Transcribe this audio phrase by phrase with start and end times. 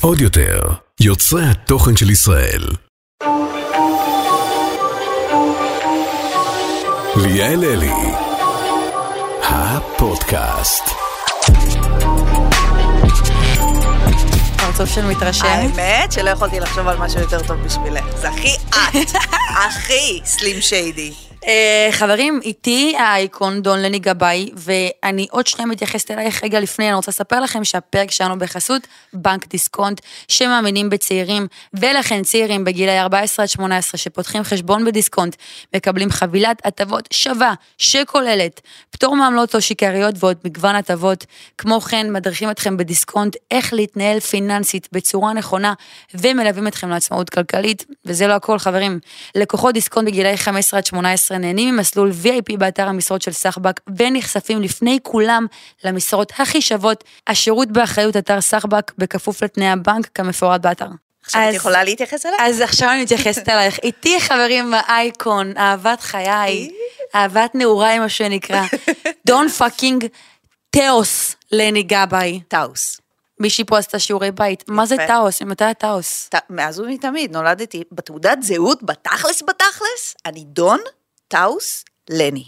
[0.00, 0.60] עוד יותר,
[1.00, 2.62] יוצרי התוכן של ישראל.
[7.16, 7.92] ליאל אלי,
[9.42, 10.84] הפודקאסט.
[14.56, 15.44] פרצוף של מתרשם.
[15.44, 18.04] האמת שלא יכולתי לחשוב על משהו יותר טוב בשבילך.
[18.16, 19.16] זה הכי את,
[19.66, 21.29] הכי סלים שיידי.
[21.46, 26.94] אה, חברים, איתי האייקון דון לני גבאי, ואני עוד שניה מתייחסת אלייך רגע לפני, אני
[26.94, 33.48] רוצה לספר לכם שהפרק שלנו בחסות בנק דיסקונט, שמאמינים בצעירים, ולכן צעירים בגילאי 14 עד
[33.48, 35.36] 18 שפותחים חשבון בדיסקונט,
[35.76, 41.26] מקבלים חבילת הטבות שווה, שכוללת פטור מעמלות עו"ש עיקריות ועוד מגוון הטבות.
[41.58, 45.74] כמו כן, מדריכים אתכם בדיסקונט איך להתנהל פיננסית בצורה נכונה,
[46.14, 48.98] ומלווים אתכם לעצמאות כלכלית, וזה לא הכל חברים.
[49.34, 54.98] לקוחות דיסקונט בגילאי 15 עד 18 נהנים ממסלול VIP באתר המשרות של סחבק ונחשפים לפני
[55.02, 55.46] כולם
[55.84, 60.86] למשרות הכי שוות, השירות באחריות אתר סחבק בכפוף לתנאי הבנק כמפורט באתר.
[61.24, 62.36] עכשיו את יכולה להתייחס אליי?
[62.40, 63.78] אז עכשיו אני מתייחסת אלייך.
[63.82, 66.70] איתי חברים האייקון, אהבת חיי,
[67.14, 68.62] אהבת נעוריי מה שנקרא.
[69.26, 70.06] דון fucking
[70.70, 72.40] תאוס לני גבאי.
[72.48, 73.00] טאוס.
[73.40, 74.64] מישהי פה עשתה שיעורי בית.
[74.68, 74.96] מה זה.
[75.06, 75.42] תאוס?
[75.42, 76.28] ממתי התאוס?
[76.28, 80.78] ת- מאז ומתמיד נולדתי בתעודת זהות, בתכלס בתכלס, אני דון
[81.30, 82.44] טאוס לני.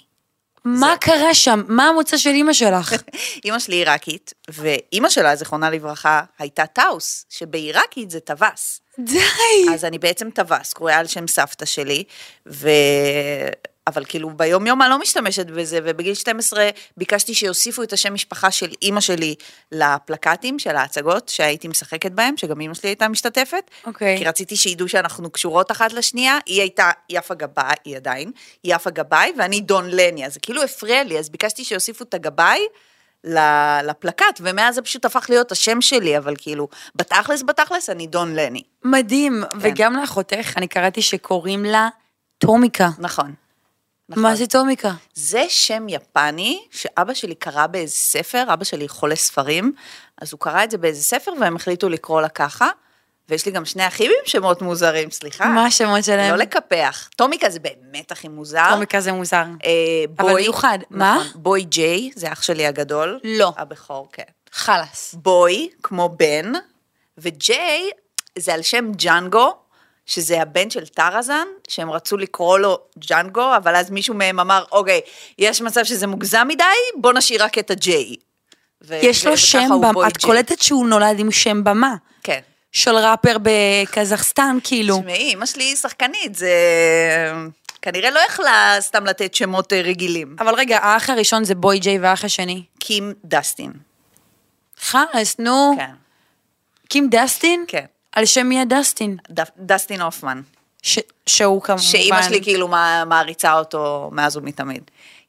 [0.64, 1.62] מה קרה שם?
[1.69, 2.94] מה המוצא של אימא שלך?
[3.44, 8.80] אימא שלי עיראקית, ואימא שלה, זיכרונה לברכה, הייתה טאוס, שבעיראקית זה טווס.
[8.98, 9.19] די.
[9.74, 12.05] אז אני בעצם טווס, קרויה על שם סבתא שלי,
[12.47, 12.69] ו...
[13.86, 18.50] אבל כאילו ביום יום אני לא משתמשת בזה, ובגיל 12 ביקשתי שיוסיפו את השם משפחה
[18.50, 19.34] של אימא שלי
[19.72, 23.70] לפלקטים של ההצגות שהייתי משחקת בהם, שגם אימא שלי הייתה משתתפת.
[23.86, 24.19] אוקיי.
[24.19, 28.33] כי רציתי שידעו שאנחנו קשורות אחת לשנייה, היא הייתה יפה גבאי, היא עדיין,
[28.64, 32.61] יפה גבאי, ואני דון לני, אז זה כאילו הפריע לי, אז ביקשתי שיוסיפו את הגבאי.
[33.84, 38.62] לפלקט, ומאז זה פשוט הפך להיות השם שלי, אבל כאילו, בתכלס, בתכלס, אני דון לני.
[38.84, 39.44] מדהים.
[39.50, 39.58] כן.
[39.61, 41.89] וגם לאחותך, אני קראתי שקוראים לה
[42.39, 42.89] טומיקה.
[42.98, 43.34] נכון.
[44.12, 44.23] נכון.
[44.23, 44.92] מה זה טומיקה?
[45.14, 49.73] זה שם יפני שאבא שלי קרא באיזה ספר, אבא שלי חולה ספרים,
[50.23, 52.68] אז הוא קרא את זה באיזה ספר והם החליטו לקרוא לה ככה.
[53.28, 55.46] ויש לי גם שני אחים עם שמות מוזרים, סליחה.
[55.46, 56.30] מה השמות שלהם?
[56.30, 57.08] לא לקפח.
[57.17, 58.70] טומיקה זה באמת הכי מוזר.
[58.70, 59.36] טומיקה זה מוזר.
[59.36, 60.78] אה, אבל בוי, מיוחד.
[60.90, 61.17] מה?
[61.17, 63.20] נכון, בוי ג'יי, זה אח שלי הגדול.
[63.24, 63.52] לא.
[63.56, 64.22] הבכור, כן.
[64.52, 65.14] חלאס.
[65.14, 66.52] בוי, כמו בן,
[67.18, 67.90] וג'יי
[68.39, 69.55] זה על שם ג'אנגו,
[70.12, 75.00] שזה הבן של טראזן, שהם רצו לקרוא לו ג'אנגו, אבל אז מישהו מהם אמר, אוקיי,
[75.39, 76.64] יש מצב שזה מוגזם מדי,
[76.96, 78.17] בוא נשאיר רק את הג'יי.
[78.84, 80.17] ו- יש ו- לו שם במה, את.
[80.17, 81.95] קולטת שהוא נולד עם שם במה.
[82.22, 82.40] כן.
[82.72, 84.98] של ראפר בקזחסטן, כאילו.
[84.98, 86.52] תשמעי, אמא שלי היא שחקנית, זה...
[87.83, 90.36] כנראה לא יכלה סתם לתת שמות אה, רגילים.
[90.39, 92.62] אבל רגע, האח הראשון זה בוי ג'יי והאח השני.
[92.78, 93.72] קים דסטין.
[94.78, 95.74] חלאס, נו.
[95.77, 95.90] כן,
[96.89, 97.64] קים דסטין?
[97.68, 97.84] כן.
[98.12, 99.17] על שם מי הדסטין?
[99.30, 100.40] ד- דסטין הופמן.
[100.83, 101.83] ש- שהוא כמובן...
[101.83, 104.83] שאימא שלי כאילו מע- מעריצה אותו מאז ומתמיד.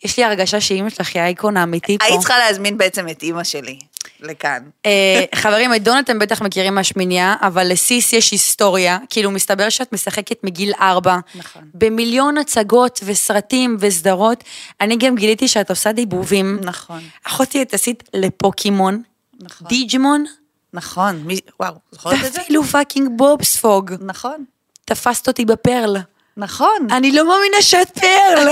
[0.03, 2.05] יש לי הרגשה שאימא שלך היא האייקון האמיתי פה.
[2.05, 3.79] היית צריכה להזמין בעצם את אימא שלי
[4.19, 4.63] לכאן.
[4.85, 9.93] אה, חברים, את דון אתם בטח מכירים מהשמיניה, אבל לסיס יש היסטוריה, כאילו מסתבר שאת
[9.93, 11.17] משחקת מגיל ארבע.
[11.35, 11.61] נכון.
[11.73, 14.43] במיליון הצגות וסרטים וסדרות.
[14.81, 16.59] אני גם גיליתי שאת עושה דיבובים.
[16.63, 16.99] נכון.
[17.23, 19.01] אחותי, את עשית לפוקימון,
[19.41, 19.67] נכון.
[19.67, 20.25] דיג'מון,
[20.73, 22.39] נכון, מי- וואו, זוכרת את זה?
[22.39, 23.91] ואפילו fucking בובספוג.
[24.01, 24.45] נכון,
[24.85, 25.97] תפסת אותי בפרל.
[26.37, 26.87] נכון.
[26.91, 28.47] אני לא מאמינה שאת פרל.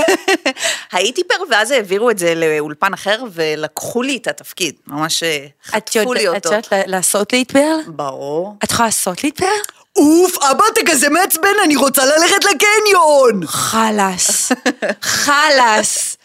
[0.92, 4.74] הייתי פרל, ואז העבירו את זה לאולפן אחר, ולקחו לי את התפקיד.
[4.86, 6.56] ממש אה, חטפו לי יודעת את אותו.
[6.76, 7.80] יודעת לעשות לי את פרל?
[7.86, 8.56] ברור.
[8.64, 9.48] את יכולה לעשות לי את פרל?
[9.96, 13.46] אוף, אבא, אתה כזה מעצבן, אני רוצה ללכת לקניון!
[13.46, 14.52] חלאס.
[15.02, 16.16] חלאס.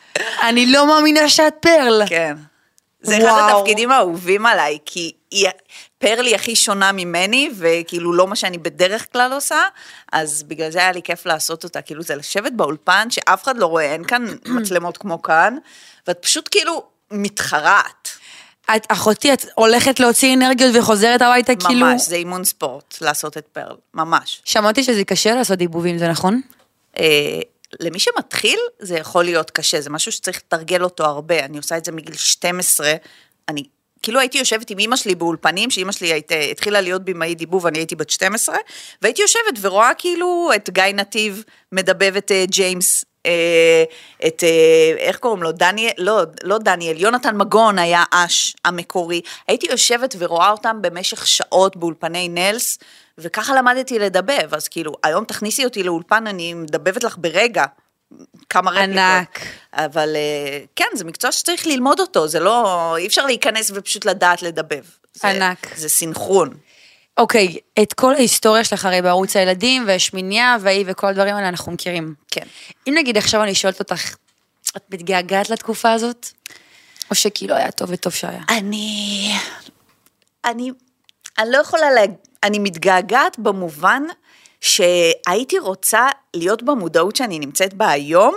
[0.42, 2.02] אני לא מאמינה שאת פרל.
[2.08, 2.36] כן.
[3.02, 3.58] זה אחד וואו.
[3.60, 5.48] התפקידים האהובים עליי, כי היא,
[5.98, 9.62] פרלי הכי שונה ממני, וכאילו לא מה שאני בדרך כלל עושה,
[10.12, 13.66] אז בגלל זה היה לי כיף לעשות אותה, כאילו זה לשבת באולפן, שאף אחד לא
[13.66, 14.26] רואה, אין כאן
[14.58, 15.58] מצלמות כמו כאן,
[16.08, 18.10] ואת פשוט כאילו מתחרעת.
[18.76, 21.86] את, אחותי, את הולכת להוציא אנרגיות וחוזרת הביתה, כאילו...
[21.86, 24.42] ממש, זה אימון ספורט, לעשות את פרל, ממש.
[24.46, 26.42] שמעתי שזה קשה לעשות דיבובים, זה נכון?
[27.00, 27.40] אה,
[27.80, 31.46] למי שמתחיל, זה יכול להיות קשה, זה משהו שצריך לתרגל אותו הרבה.
[31.46, 32.94] אני עושה את זה מגיל 12,
[33.50, 33.64] אני
[34.04, 37.80] כאילו הייתי יושבת עם אימא שלי באולפנים, שאימא שלי היית, התחילה להיות במאית דיבוב, אני
[37.80, 38.58] הייתי בת 12,
[39.02, 43.06] והייתי יושבת ורואה כאילו את גיא נתיב מדבב את אה, ג'יימס.
[43.26, 43.84] אה,
[44.28, 49.22] את, אה, איך קוראים לו, דניאל, לא, לא דניאל, יונתן מגון היה אש המקורי.
[49.48, 52.78] הייתי יושבת ורואה אותם במשך שעות באולפני נלס,
[53.18, 57.66] וככה למדתי לדבב, אז כאילו, היום תכניסי אותי לאולפן, אני מדבבת לך ברגע.
[58.50, 58.98] כמה רפליקות.
[58.98, 59.40] ענק.
[59.74, 64.42] אבל אה, כן, זה מקצוע שצריך ללמוד אותו, זה לא, אי אפשר להיכנס ופשוט לדעת
[64.42, 64.84] לדבב.
[65.14, 65.76] זה, ענק.
[65.76, 66.58] זה סינכרון.
[67.18, 72.14] אוקיי, את כל ההיסטוריה שלך הרי בערוץ הילדים, והשמיניה, והאי וכל הדברים האלה אנחנו מכירים.
[72.32, 72.46] כן.
[72.88, 74.16] אם נגיד עכשיו אני שואלת אותך,
[74.78, 76.28] את מתגעגעת לתקופה הזאת?
[77.10, 78.42] או שכאילו היה טוב וטוב שהיה?
[78.50, 79.34] אני...
[80.46, 80.72] אני...
[81.40, 82.02] אני לא יכולה לה...
[82.44, 84.04] אני מתגעגעת במובן
[84.62, 88.36] שהייתי רוצה להיות במודעות שאני נמצאת בה היום,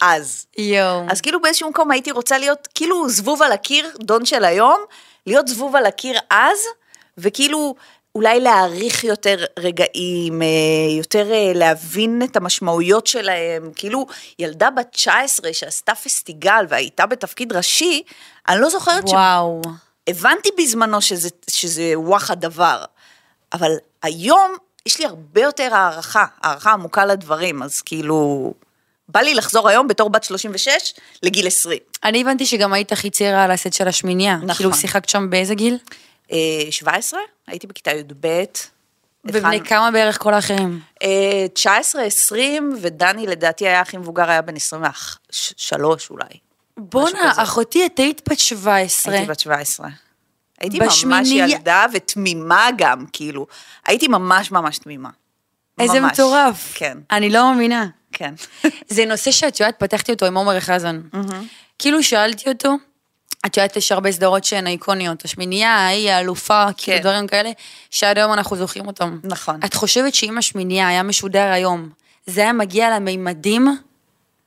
[0.00, 0.46] אז.
[0.58, 1.02] יואו.
[1.10, 4.80] אז כאילו באיזשהו מקום הייתי רוצה להיות כאילו זבוב על הקיר, דון של היום,
[5.26, 6.58] להיות זבוב על הקיר אז,
[7.18, 7.74] וכאילו
[8.14, 10.46] אולי להעריך יותר רגעים, אה,
[10.98, 13.70] יותר אה, להבין את המשמעויות שלהם.
[13.76, 14.06] כאילו
[14.38, 18.02] ילדה בת 19 שעשתה פסטיגל והייתה בתפקיד ראשי,
[18.48, 19.12] אני לא זוכרת ש...
[19.12, 19.62] וואו.
[20.08, 22.84] הבנתי בזמנו שזה, שזה וואח הדבר,
[23.52, 23.72] אבל
[24.02, 28.52] היום יש לי הרבה יותר הערכה, הערכה עמוקה לדברים, אז כאילו,
[29.08, 30.70] בא לי לחזור היום בתור בת 36
[31.22, 31.78] לגיל 20.
[32.04, 34.36] אני הבנתי שגם היית הכי צעירה על הסט של השמיניה.
[34.36, 34.54] נכון.
[34.54, 35.78] כאילו שיחקת שם באיזה גיל?
[36.32, 36.36] אה,
[36.70, 38.26] 17, הייתי בכיתה י"ב.
[39.24, 40.80] ובני התחלנו- כמה בערך כל האחרים?
[41.02, 46.24] אה, 19, 20, ודני לדעתי היה הכי מבוגר, היה בן 23 אולי.
[46.76, 47.32] בואנה.
[47.36, 49.12] אחותי, את היית בת 17.
[49.14, 49.88] הייתי בת 17.
[50.60, 53.46] הייתי ממש בשמיניה- ילדה ותמימה גם, כאילו.
[53.86, 55.10] הייתי ממש ממש תמימה.
[55.78, 56.12] איזה ממש.
[56.12, 56.72] מטורף.
[56.74, 57.86] כן, אני לא מאמינה.
[58.12, 58.34] כן.
[58.88, 61.00] זה נושא שאת יודעת, פתחתי אותו עם עומר חזן.
[61.78, 62.74] כאילו שאלתי אותו,
[63.46, 67.02] את יודעת, יש הרבה סדרות שהן איקוניות, השמינייה, היא האלופה, כאילו כן.
[67.02, 67.50] דברים כאלה,
[67.90, 69.18] שעד היום אנחנו זוכרים אותם.
[69.24, 69.60] נכון.
[69.64, 71.88] את חושבת שאם השמינייה היה משודר היום,
[72.26, 73.68] זה היה מגיע למימדים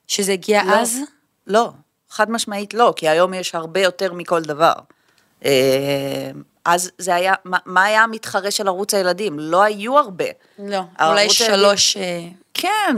[0.08, 0.76] שזה הגיע לא.
[0.76, 1.00] אז?
[1.48, 1.70] לא,
[2.10, 4.74] חד משמעית לא, כי היום יש הרבה יותר מכל דבר.
[5.46, 5.52] אה,
[6.66, 9.40] אז זה היה, מה- מה היה המתחרה של ערוץ הילדים?
[9.40, 10.26] לא היו הרבה.
[10.60, 11.98] לא, אולי הילדים- שלוש...
[11.98, 12.22] אה,
[12.54, 12.96] כן,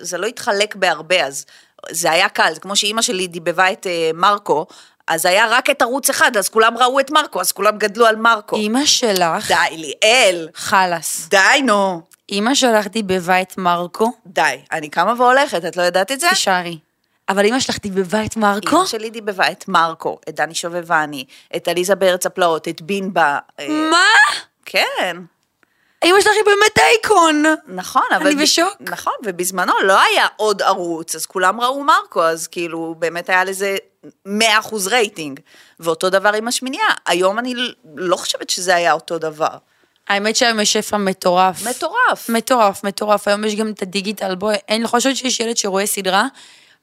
[0.00, 1.46] זה לא התחלק בהרבה, אז
[1.90, 4.66] זה היה קל, זה כמו שאימא שלי דיבבה את אה, מרקו,
[5.06, 8.16] אז היה רק את ערוץ אחד, אז כולם ראו את מרקו, אז כולם גדלו על
[8.16, 8.56] מרקו.
[8.56, 11.28] אימא שלך, די, ליאל, חלאס.
[11.30, 14.56] די נו, אימא שלך דיבבה את מרקו, די.
[14.72, 16.28] אני קמה והולכת, את לא יודעת את זה?
[16.28, 16.78] תישארי.
[17.28, 18.76] אבל אימא שלך דיבבה את מרקו?
[18.76, 21.24] אמא שלי דיבבה את מרקו, את דני שובבני,
[21.56, 23.38] את עליזה בארץ הפלאות, את בינבה.
[23.60, 24.06] אה, מה?
[24.64, 25.16] כן,
[26.02, 27.44] אימא שלך היא באמת אייקון.
[27.66, 28.26] נכון, אבל...
[28.26, 28.74] אני בשוק.
[28.80, 33.76] נכון, ובזמנו לא היה עוד ערוץ, אז כולם ראו מרקו, אז כאילו, באמת היה לזה
[34.26, 34.30] 100%
[34.90, 35.40] רייטינג.
[35.80, 36.86] ואותו דבר עם השמיניה.
[37.06, 37.54] היום אני
[37.96, 39.56] לא חושבת שזה היה אותו דבר.
[40.08, 41.62] האמת שהיום יש שפע מטורף.
[41.66, 42.28] מטורף.
[42.28, 43.28] מטורף, מטורף.
[43.28, 44.34] היום יש גם את הדיגיטל.
[44.34, 46.26] בואי, אני חושבת שיש ילד שרואה סדרה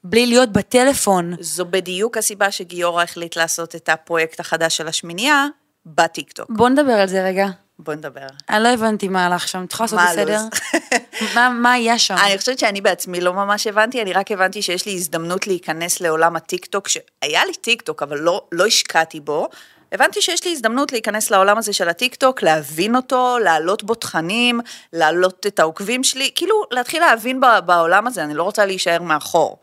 [0.08, 1.36] בלי להיות בטלפון.
[1.40, 5.46] זו בדיוק הסיבה שגיורא החליט לעשות את הפרויקט החדש של השמיניה
[5.86, 6.48] בטיקטוק.
[6.50, 7.48] בוא נדבר על זה רגע.
[7.80, 8.28] בוא נדבר.
[8.50, 10.38] אני לא הבנתי מה הלך שם, את יכולה לעשות בסדר?
[10.38, 11.34] הלו"ז?
[11.36, 12.16] מה- מה היה שם?
[12.26, 16.36] אני חושבת שאני בעצמי לא ממש הבנתי, אני רק הבנתי שיש לי הזדמנות להיכנס לעולם
[16.36, 19.48] הטיקטוק, שהיה לי טיקטוק, אבל לא, לא השקעתי בו.
[19.92, 24.60] הבנתי שיש לי הזדמנות להיכנס לעולם הזה של הטיקטוק, להבין אותו, להעלות בו תכנים,
[24.94, 29.58] להעלות את העוקבים שלי, כאילו להתחיל להבין בעולם הזה, אני לא רוצה להישאר מאחור.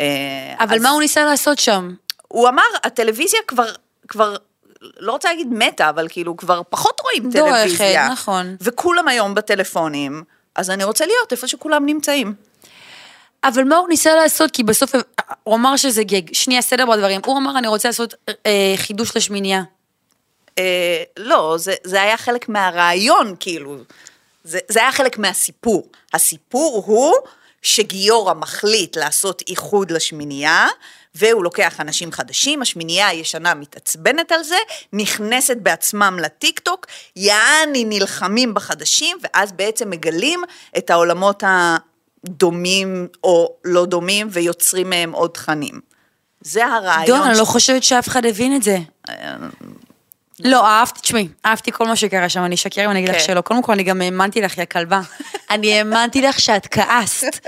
[0.00, 1.94] אה, אבל אז מה הוא ניסה לעשות שם?
[2.28, 3.72] הוא אמר, הטלוויזיה כבר,
[4.08, 4.36] כבר,
[4.80, 8.08] לא רוצה להגיד מתה, אבל כאילו כבר פחות רואים דועכת, טלוויזיה.
[8.08, 8.56] נכון.
[8.60, 10.22] וכולם היום בטלפונים,
[10.54, 12.34] אז אני רוצה להיות איפה שכולם נמצאים.
[13.44, 14.50] אבל מה הוא ניסה לעשות?
[14.50, 14.94] כי בסוף
[15.44, 16.34] הוא אמר שזה גג.
[16.34, 17.20] שנייה, סדר בדברים.
[17.26, 18.14] הוא אמר, אני רוצה לעשות
[18.46, 19.62] אה, חידוש לשמינייה.
[20.58, 23.76] אה, לא, זה, זה היה חלק מהרעיון, כאילו.
[24.44, 25.88] זה, זה היה חלק מהסיפור.
[26.14, 27.14] הסיפור הוא
[27.62, 30.66] שגיורא מחליט לעשות איחוד לשמינייה,
[31.14, 34.56] והוא לוקח אנשים חדשים, השמינייה הישנה מתעצבנת על זה,
[34.92, 36.86] נכנסת בעצמם לטיקטוק,
[37.16, 40.42] יעני נלחמים בחדשים, ואז בעצם מגלים
[40.78, 41.42] את העולמות
[42.26, 45.80] הדומים או לא דומים, ויוצרים מהם עוד תכנים.
[46.40, 47.06] זה הרעיון.
[47.06, 48.78] דון, אני ש- לא חושבת שאף אחד הבין את זה.
[50.44, 53.24] לא, אהבתי, תשמעי, אהבתי כל מה שקרה שם, אני אשקר אם אני אגיד לך כן.
[53.26, 53.40] שלא.
[53.40, 55.00] קודם כל, אני גם האמנתי לך, יא כלבה.
[55.50, 57.46] אני האמנתי לך שאת כעסת.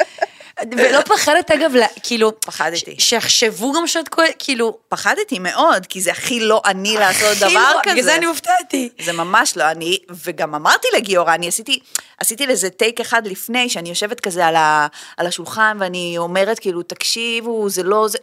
[0.76, 2.40] ולא פחדת, אגב, כאילו...
[2.40, 2.96] פחדתי.
[2.98, 4.78] שיחשבו גם שאת כועסת, כאילו...
[4.88, 7.92] פחדתי מאוד, כי זה הכי לא אני לעשות הכי דבר לא, כזה.
[7.92, 8.88] בגלל זה אני הופתעתי.
[9.00, 11.78] זה ממש לא אני, וגם אמרתי לגיורא, אני עשיתי,
[12.18, 16.82] עשיתי לזה טייק אחד לפני, שאני יושבת כזה על, ה, על השולחן, ואני אומרת, כאילו,
[16.82, 18.18] תקשיבו, זה לא זה,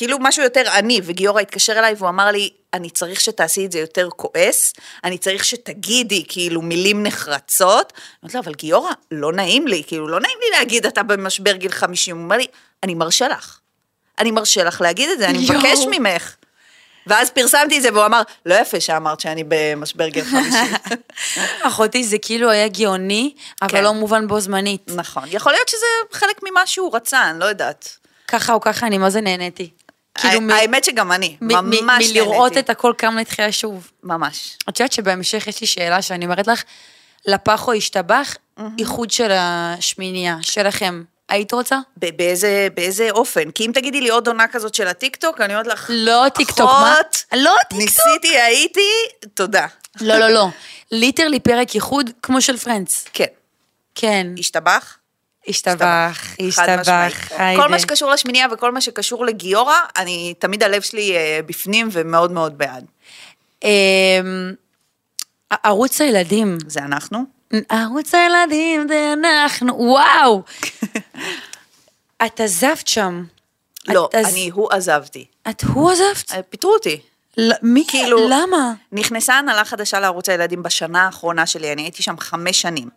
[0.00, 3.78] כאילו משהו יותר אני, וגיורא התקשר אליי והוא אמר לי, אני צריך שתעשי את זה
[3.78, 7.92] יותר כועס, אני צריך שתגידי, כאילו, מילים נחרצות.
[7.92, 11.52] אני אומרת לו, אבל גיורא, לא נעים לי, כאילו, לא נעים לי להגיד, אתה במשבר
[11.52, 12.16] גיל 50.
[12.16, 12.46] הוא אומר לי,
[12.82, 13.58] אני מרשה לך.
[14.18, 15.38] אני מרשה לך להגיד את זה, אני.
[15.38, 16.34] מבקש ממך.
[17.06, 20.50] ואז פרסמתי את זה והוא אמר, לא יפה שאמרת שאני במשבר גיל 50.
[21.68, 23.84] אחותי זה כאילו היה גאוני, אבל כן.
[23.84, 24.90] לא מובן בו זמנית.
[24.94, 28.00] נכון, יכול להיות שזה חלק ממה שהוא רצה, אני לא יודעת.
[28.30, 29.70] ככה או ככה אני מה זה נהניתי.
[30.18, 31.46] כאילו מ- האמת שגם אני, מ-
[31.82, 32.60] ממש מלראות נהניתי.
[32.60, 33.90] את הכל קם לתחייה שוב.
[34.02, 34.56] ממש.
[34.68, 36.62] את יודעת שבהמשך יש לי שאלה שאני אומרת לך,
[37.26, 38.34] לפח או השבח,
[38.78, 41.02] איחוד של השמינייה, שלכם.
[41.28, 41.78] היית רוצה?
[41.96, 43.50] ב- באיזה, באיזה אופן?
[43.50, 46.92] כי אם תגידי לי עוד עונה כזאת של הטיקטוק, אני אומרת לך, לא טיקטוק, מה?
[47.00, 47.78] אחות, לא טיקטוק.
[47.78, 48.88] ניסיתי, הייתי,
[49.34, 49.66] תודה.
[50.00, 50.46] לא, לא, לא.
[50.92, 53.06] literally פרק איחוד כמו של פרנדס.
[53.12, 53.24] כן.
[53.94, 54.26] כן.
[54.38, 54.96] השתבח?
[55.48, 56.34] השתבח.
[56.40, 57.28] השתבח.
[57.56, 62.32] כל מה שקשור לשמינייה וכל מה שקשור לגיורא, אני, תמיד הלב שלי אה, בפנים ומאוד
[62.32, 62.84] מאוד בעד.
[63.64, 64.52] אמ,
[65.64, 66.58] ערוץ הילדים.
[66.66, 67.24] זה אנחנו?
[67.68, 70.42] ערוץ הילדים זה אנחנו, וואו.
[72.26, 73.24] את עזבת שם.
[73.88, 75.24] לא, אני, הוא עזבתי.
[75.50, 76.32] את הוא עזבת?
[76.32, 77.00] אה, פיטרו אותי.
[77.62, 77.84] מי?
[77.88, 78.72] כאילו- למה?
[78.92, 82.88] נכנסה הנהלה חדשה לערוץ הילדים בשנה האחרונה שלי, אני הייתי שם חמש שנים.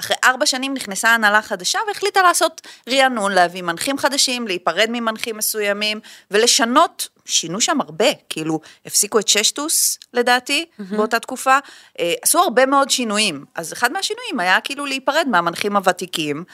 [0.00, 6.00] אחרי ארבע שנים נכנסה הנהלה חדשה והחליטה לעשות רענון, להביא מנחים חדשים, להיפרד ממנחים מסוימים,
[6.30, 11.58] ולשנות, שינו שם הרבה, כאילו, הפסיקו את ששטוס, לדעתי, באותה תקופה,
[12.00, 13.44] אה, עשו הרבה מאוד שינויים.
[13.54, 16.44] אז אחד מהשינויים היה כאילו להיפרד מהמנחים הוותיקים,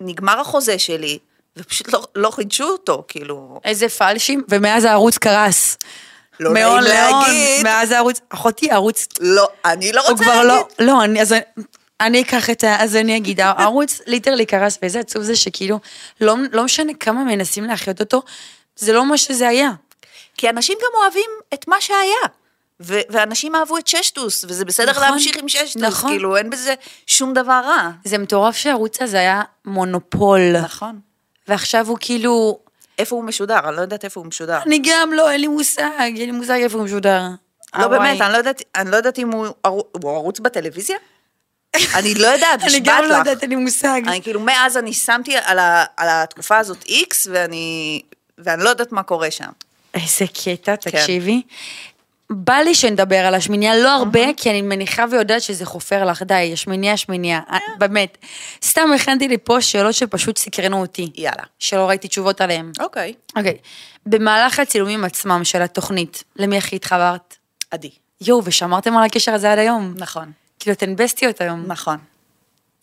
[0.00, 1.18] ונגמר החוזה שלי,
[1.56, 5.76] ופשוט לא, לא חידשו אותו, כאילו, איזה פלשים, ומאז הערוץ קרס.
[6.40, 7.64] לא נעים להגיד.
[7.64, 10.44] מאז הערוץ, אחותי, הערוץ, לא, אני לא רוצה להגיד.
[10.48, 11.40] לא, לא, אני, אז אני-
[12.00, 12.82] אני אקח את ה...
[12.82, 15.78] אז אני אגיד, הערוץ literally קרס, ואיזה עצוב זה שכאילו,
[16.20, 18.22] לא, לא משנה כמה מנסים להחיות אותו,
[18.76, 19.70] זה לא מה שזה היה.
[20.36, 22.28] כי אנשים גם אוהבים את מה שהיה.
[22.80, 26.10] ו- ואנשים אהבו את ששטוס, וזה בסדר נכון, להמשיך עם ששטוס, נכון.
[26.10, 26.74] כאילו אין בזה
[27.06, 27.90] שום דבר רע.
[28.04, 30.40] זה מטורף שהערוץ הזה היה מונופול.
[30.62, 31.00] נכון.
[31.48, 32.58] ועכשיו הוא כאילו,
[32.98, 33.58] איפה הוא משודר?
[33.68, 34.62] אני לא יודעת איפה הוא משודר.
[34.62, 37.22] אני גם לא, אין לי מושג, אין לי מושג איפה הוא משודר.
[37.74, 38.20] לא אה, באמת.
[38.20, 40.96] אני לא יודעת, אני לא יודעת אם הוא הוא ערוץ בטלוויזיה?
[41.94, 43.18] אני לא יודעת, אני נשבעת גם לא לך.
[43.18, 44.00] יודעת, אין לי מושג.
[44.06, 48.02] אני כאילו, מאז אני שמתי על, ה, על התקופה הזאת איקס, ואני,
[48.38, 49.50] ואני לא יודעת מה קורה שם.
[49.94, 50.90] איזה קטע, כן.
[50.90, 51.42] תקשיבי.
[52.30, 56.50] בא לי שנדבר על השמיניה, לא הרבה, כי אני מניחה ויודעת שזה חופר לך, די,
[56.52, 58.18] השמיניה, שמיניה, אה, באמת.
[58.62, 61.10] סתם הכנתי לי פה שאלות שפשוט סקרנו אותי.
[61.14, 61.42] יאללה.
[61.58, 62.72] שלא ראיתי תשובות עליהן.
[62.80, 63.14] אוקיי.
[63.36, 63.56] אוקיי,
[64.06, 67.36] במהלך הצילומים עצמם של התוכנית, למי הכי התחברת?
[67.70, 67.90] עדי.
[68.20, 69.94] יואו, ושמרתם על הקשר הזה עד היום.
[69.96, 70.32] נכון.
[70.58, 71.64] כאילו, אתן בסטיות היום.
[71.66, 71.96] נכון.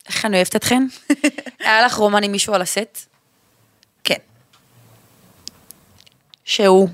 [0.08, 0.84] איך אני אוהבת אתכן?
[1.60, 3.08] היה לך רומן עם מישהו על הסט?
[4.04, 4.33] כן.
[6.46, 6.90] שהוא.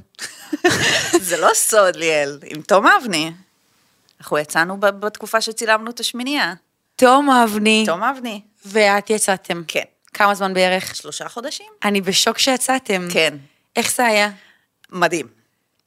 [1.21, 3.31] זה לא סוד, ליאל, עם תום אבני.
[4.21, 6.53] אנחנו יצאנו בתקופה שצילמנו את השמינייה.
[6.95, 7.83] תום אבני.
[7.85, 8.41] תום אבני.
[8.65, 9.61] ואת יצאתם.
[9.67, 9.83] כן.
[10.13, 10.95] כמה זמן בערך?
[10.95, 11.65] שלושה חודשים?
[11.83, 13.07] אני בשוק שיצאתם.
[13.13, 13.37] כן.
[13.75, 14.29] איך זה היה?
[14.91, 15.27] מדהים.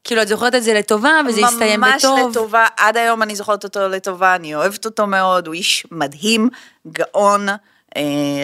[0.04, 2.30] כאילו, את זוכרת את זה לטובה, וזה הסתיים ממש בטוב.
[2.30, 6.48] לטובה, עד היום אני זוכרת אותו לטובה, אני אוהבת אותו מאוד, הוא איש מדהים,
[6.92, 7.46] גאון,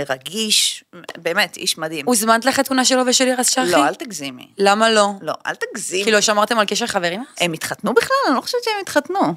[0.09, 0.85] רגיש,
[1.17, 2.07] באמת, איש מדהים.
[2.07, 3.61] הוזמנת לחתונה שלו ושל לירז שחי?
[3.71, 4.49] לא, אל תגזימי.
[4.59, 5.09] למה לא?
[5.21, 6.03] לא, אל תגזימי.
[6.05, 7.25] כאילו, שמרתם על קשר חברים?
[7.41, 8.17] הם התחתנו בכלל?
[8.29, 9.35] אני לא חושבת שהם התחתנו.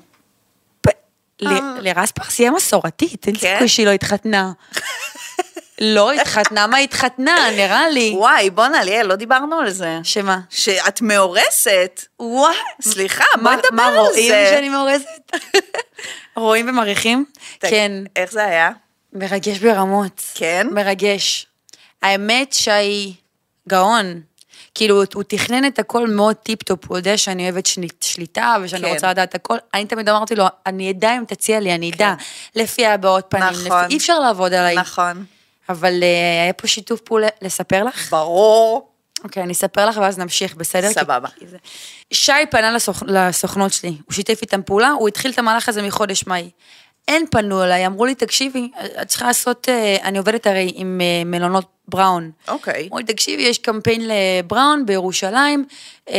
[1.41, 3.53] ל- לירז פרסי היא מסורתית, אין כן?
[3.53, 4.51] סיכוי שהיא לא התחתנה.
[5.81, 8.13] לא התחתנה, מה התחתנה, נראה לי.
[8.15, 9.99] וואי, בואנה, ליאל, לא דיברנו על זה.
[10.03, 10.39] שמה?
[10.49, 12.05] שאת מאורסת.
[12.19, 13.99] וואי, סליחה, בואי מה- נדבר מה על זה.
[13.99, 15.31] רואים שאני מאורסת?
[16.35, 17.25] רואים ומעריכים?
[17.59, 17.91] ת- כן.
[18.15, 18.71] איך זה היה?
[19.13, 20.21] מרגש ברמות.
[20.35, 20.67] כן?
[20.71, 21.45] מרגש.
[22.01, 23.13] האמת שי
[23.69, 24.21] גאון.
[24.75, 28.93] כאילו, הוא- תכנן את הכל מאוד tip-top, הוא יודע שאני אוהבת שנית- שליטה ושאני כן.
[28.93, 29.57] רוצה לדעת הכל.
[29.73, 32.13] אני תמיד אמרתי לו, אני אדע אם תציע לי, אני אדע.
[32.55, 33.65] לפי הבעות פנים, כן.
[33.65, 33.83] נכון.
[33.83, 34.75] לפי- אי אפשר לעבוד עליי.
[34.75, 35.25] נכון.
[35.69, 38.09] אבל אה, היה פה שיתוף פעולה, לספר לך?
[38.11, 38.87] ברור.
[39.23, 40.91] אוקיי, אני אספר לך ואז נמשיך, בסדר?
[40.91, 41.29] סבבה.
[41.39, 41.45] כי
[42.15, 43.03] שי פנה לסוכ...
[43.07, 46.49] לסוכנות שלי, הוא שיתף איתם פעולה, הוא התחיל את המהלך הזה מחודש מאי.
[47.07, 51.23] הן פנו אליי, אמרו לי, תקשיבי, את צריכה לעשות, אה, אני עובדת הרי עם אה,
[51.25, 52.31] מלונות בראון.
[52.47, 52.87] אוקיי.
[52.87, 55.65] אמרו לי, תקשיבי, יש קמפיין לבראון בירושלים,
[56.09, 56.15] אה,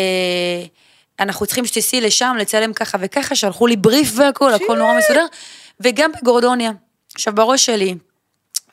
[1.20, 5.26] אנחנו צריכים שתיסעי לשם, לצלם ככה וככה, שלחו לי בריף והכל, הכל נורא מסודר,
[5.80, 6.70] וגם בגורדוניה.
[7.14, 7.94] עכשיו, בראש שלי,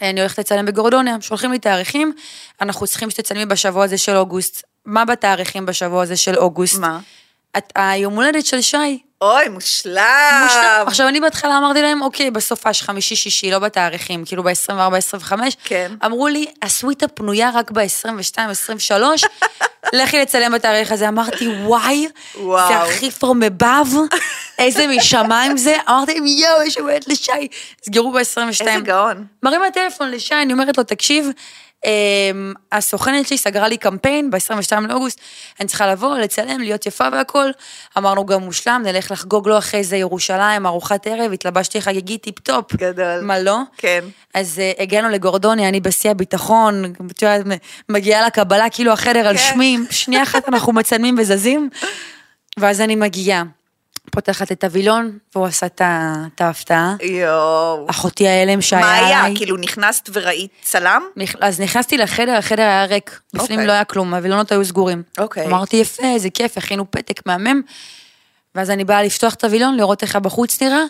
[0.01, 2.13] אני הולכת לצלם בגורדוניה, שולחים לי תאריכים,
[2.62, 4.63] אנחנו צריכים שתצלמי בשבוע הזה של אוגוסט.
[4.86, 6.80] מה בתאריכים בשבוע הזה של אוגוסט?
[6.80, 7.00] מה?
[7.58, 9.00] את, היום הולדת של שי.
[9.21, 10.41] אוי, מושלם.
[10.43, 10.83] מושלם.
[10.88, 15.57] עכשיו, אני בהתחלה אמרתי להם, אוקיי, בסופש, חמישי, שישי, לא בתאריכים, כאילו ב-24, 25.
[15.63, 15.91] כן.
[16.05, 19.23] אמרו לי, הסוויטה פנויה רק ב-22, 23,
[19.93, 21.07] לכי לצלם בתאריך הזה.
[21.07, 22.67] אמרתי, וואי, וואו.
[22.67, 23.95] זה הכי above,
[24.59, 25.75] איזה משמיים זה.
[25.89, 27.47] אמרתי להם, יואו, יש הולדת לשי.
[27.85, 28.19] סגרו ב-22.
[28.45, 29.25] איזה גאון.
[29.43, 31.29] מרים הטלפון לשי, אני אומרת לו, תקשיב,
[32.71, 35.19] הסוכנת שלי סגרה לי קמפיין ב-22 לאוגוסט,
[35.59, 37.50] אני צריכה לבוא, לצלם, להיות יפה והכל.
[37.98, 42.74] אמרנו גם מושלם, נלך לחגוג לו אחרי זה ירושלים, ארוחת ערב, התלבשתי חגיגית tip-top.
[42.75, 43.21] גדול.
[43.21, 43.57] מה לא?
[43.77, 44.03] כן.
[44.33, 47.45] אז uh, הגענו לגורדוני, אני בשיא הביטחון, את יודעת,
[47.89, 49.43] מגיעה לקבלה, כאילו החדר על כן.
[49.53, 51.69] שמי, שנייה אחת אנחנו מצלמים וזזים,
[52.57, 53.43] ואז אני מגיעה,
[54.12, 56.96] פותחת את הווילון, והוא עשה את ההפתעה.
[57.01, 57.86] יואו.
[57.89, 59.20] אחותי ההלם שהיה מה היה?
[59.20, 59.36] עליי.
[59.36, 61.04] כאילו נכנסת וראית צלם?
[61.42, 63.68] אז נכנסתי לחדר, החדר היה ריק, בפנים אוקיי.
[63.68, 65.04] לא היה כלום, הווילונות היו סגורים.
[65.18, 65.46] אוקיי.
[65.46, 67.62] אמרתי, יפה, איזה כיף, הכינו פתק מהמם.
[68.56, 70.84] ואז אני באה לפתוח את הווילון, לראות איך הבחוץ נראה,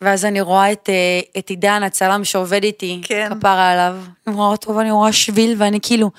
[0.00, 3.30] ואז אני רואה את, אה, את עידן, הצלם שעובד איתי, כן.
[3.38, 3.96] כפרה עליו.
[4.26, 6.10] אני רואה אותו ואני רואה שביל, ואני כאילו,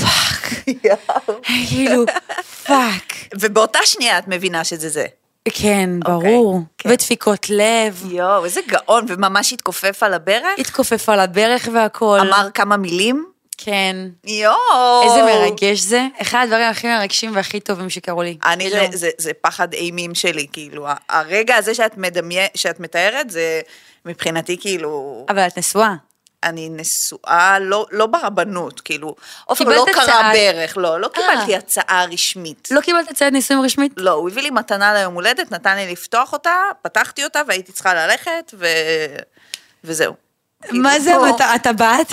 [0.00, 0.33] fuck,
[1.68, 2.04] כאילו,
[2.66, 3.14] fuck.
[3.40, 5.06] ובאותה שנייה את מבינה שזה זה.
[5.48, 6.60] כן, אוקיי, ברור.
[6.78, 6.90] כן.
[6.90, 10.58] ודפיקות לב, יואו, איזה גאון, וממש התכופף על הברך?
[10.58, 12.18] התכופף על הברך והכל.
[12.20, 13.26] אמר כמה מילים?
[13.58, 13.96] כן.
[14.26, 15.02] יואו.
[15.04, 16.06] איזה מרגש זה.
[16.22, 18.36] אחד הדברים הכי מרגשים והכי טובים שקרו לי.
[18.44, 23.30] אני, זה, כאילו, זה, זה פחד אימים שלי, כאילו, הרגע הזה שאת מדמיין, שאת מתארת,
[23.30, 23.60] זה
[24.04, 25.94] מבחינתי כאילו, אבל את נשואה.
[26.44, 31.12] אני נשואה, לא, לא ברבנות, כאילו, עופר קיבלת לא קרה הצעה- ברך, לא, לא אה.
[31.20, 32.68] קיבלתי הצעה רשמית.
[32.70, 33.92] לא קיבלת הצעת נישואים רשמית?
[33.96, 37.94] לא, הוא הביא לי מתנה ליום הולדת, נתן לי לפתוח אותה, פתחתי אותה והייתי צריכה
[37.94, 38.66] ללכת, ו...
[39.84, 40.14] וזהו.
[40.70, 41.52] מה כאילו, זה, הוא- אתה-?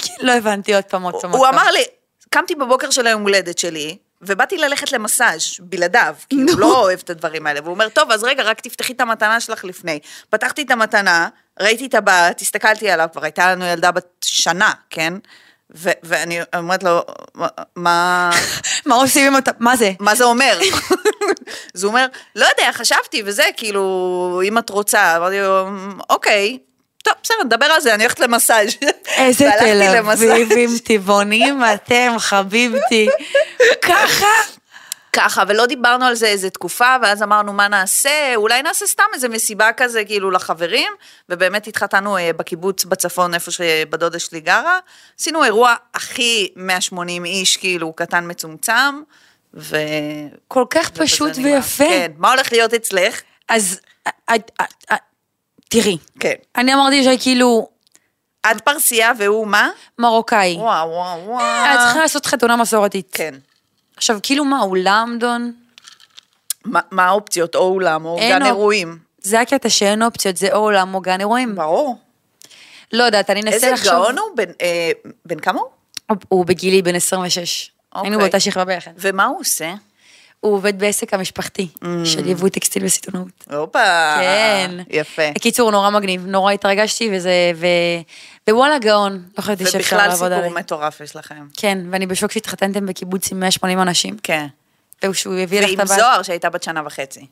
[0.01, 1.31] כאילו, לא הבנתי עוד פעם עוד פעם.
[1.31, 1.47] הוא.
[1.47, 1.83] אמר לי,
[2.29, 7.09] קמתי בבוקר של היום הולדת שלי, ובאתי ללכת למסאז' בלעדיו, כי הוא לא אוהב את
[7.09, 10.00] הדברים האלה, והוא אומר, טוב, אז רגע, רק תפתחי את המתנה שלך לפני.
[10.29, 11.27] פתחתי את המתנה,
[11.60, 15.13] ראיתי את הבת, הסתכלתי עליו, כבר הייתה לנו ילדה בת שנה, כן?
[15.75, 17.01] ו- ואני אומרת לו,
[17.75, 18.29] "מה-
[18.86, 18.96] מה...
[18.96, 19.91] עושים עם אותה, מה זה?
[20.00, 20.60] מה זה אומר?
[21.75, 22.05] אז הוא אומר,
[22.36, 25.67] לא יודע, חשבתי וזה, כאילו, אם את רוצה, אמרתי לו,
[26.10, 26.58] אוקיי,
[27.03, 28.67] טוב, בסדר, נדבר על זה, אני הולכת למסאז'.
[29.17, 29.81] איזה תל.
[30.31, 33.10] אביבים טבעונים אתם, חביבתי.
[33.81, 34.27] ככה?
[35.13, 38.36] ככה, ולא דיברנו על זה איזה תקופה, ואז אמרנו, מה נעשה?
[38.36, 40.91] אולי נעשה סתם איזה מסיבה כזה, כאילו, לחברים,
[41.30, 44.80] ובאמת התחתנו אה, בקיבוץ בצפון, איפה שבדודה שלי גרה.
[45.20, 49.01] עשינו אירוע הכי 180 איש, כאילו, קטן מצומצם,
[49.53, 49.77] ו...
[50.48, 51.32] כל כך פשוט.
[51.44, 51.84] ויפה.
[51.84, 53.22] כן, מה הולך להיות אצלך?
[53.50, 53.80] אז
[55.70, 56.34] תראי, כן.
[56.56, 57.67] אני אמרתי שכאילו
[58.52, 59.69] את פרסייה והוא מה?
[60.00, 60.56] מרוקאי.
[60.60, 61.65] וואו, וואו, וואו.
[61.65, 63.08] את צריכה לעשות חתונה מסורתית.
[63.12, 63.36] כן.
[64.01, 65.53] עכשיו, כאילו מה, הוא למדון?
[66.65, 67.55] מה מה האופציות?
[67.55, 68.97] או אולם, או גן אופ- אירועים.
[69.21, 71.55] זה הקטע שאין אופציות, זה או עולם או גן אירועים.
[71.55, 71.97] ברור.
[72.93, 73.91] לא יודעת, אני אנסה איזה לחשוב.
[73.93, 74.27] גאון הוא?
[74.37, 74.91] בן- אה,
[75.25, 76.17] בן כמה הוא?
[76.29, 77.71] הוא בגילי בן 26.
[77.93, 78.17] היינו אוקיי.
[78.17, 78.91] באותה שכבה ביחד.
[78.97, 79.73] ומה הוא עושה?
[80.41, 81.86] הוא עובד בעסק המשפחתי Mm.
[82.06, 83.27] של יבוא טקסטיל וסיטונאות.
[83.54, 84.13] הופה.
[84.21, 84.71] כן.
[84.89, 85.32] יפה.
[85.36, 87.65] בקיצור, נורא מגניב, נורא התרגשתי, וזה, ו...
[88.49, 90.41] ווואלה גאון, לא חשבתי שאפשר ובכלל לעבוד עליי.
[90.49, 91.47] סיפור מטורף יש לכם.
[91.58, 94.45] כן, ואני בשוק שהתחתנתם בקיבוץ עם 180 אנשים, כן.
[95.06, 95.89] ושהוא הביא לך את ועם הבת.
[95.99, 97.25] זוהר שהייתה בת שנה וחצי.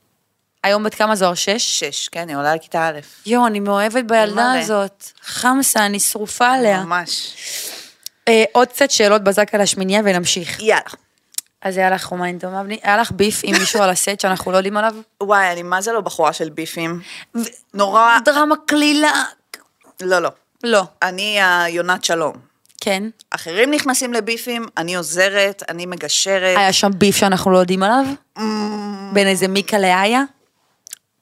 [0.64, 1.34] היום בת כמה זוהר?
[1.34, 1.80] שש?
[1.80, 3.00] שש, כן, היא עולה לכיתה א'.
[3.26, 4.54] יואו, אני מאוהבת בילדה.
[4.60, 5.06] הזאת.
[5.22, 6.84] חמסה, אני שרופה עליה.
[6.84, 7.34] ממש.
[8.28, 10.60] אה, עוד קצת שאלות בזק על השמיניה ונמשיך.
[10.60, 10.82] יאללה.
[11.62, 12.80] אז היה לך רומן טוב אבני?
[12.84, 14.96] היה לך ביף עם מישהו על הסט שאנחנו לא יודעים עליו?
[15.24, 17.02] וואי, אני מה זה לא בחורה של ביפים.
[17.74, 18.18] נורא...
[18.26, 19.24] דרמה קלילה.
[20.02, 20.30] לא, לא.
[20.64, 20.84] לא.
[21.02, 22.34] אני היונת שלום.
[22.82, 23.04] כן.
[23.30, 26.58] אחרים נכנסים לביפים, אני עוזרת, אני מגשרת.
[26.58, 28.06] היה שם ביף שאנחנו לא יודעים עליו?
[29.14, 30.24] בין איזה מיקה לאיה?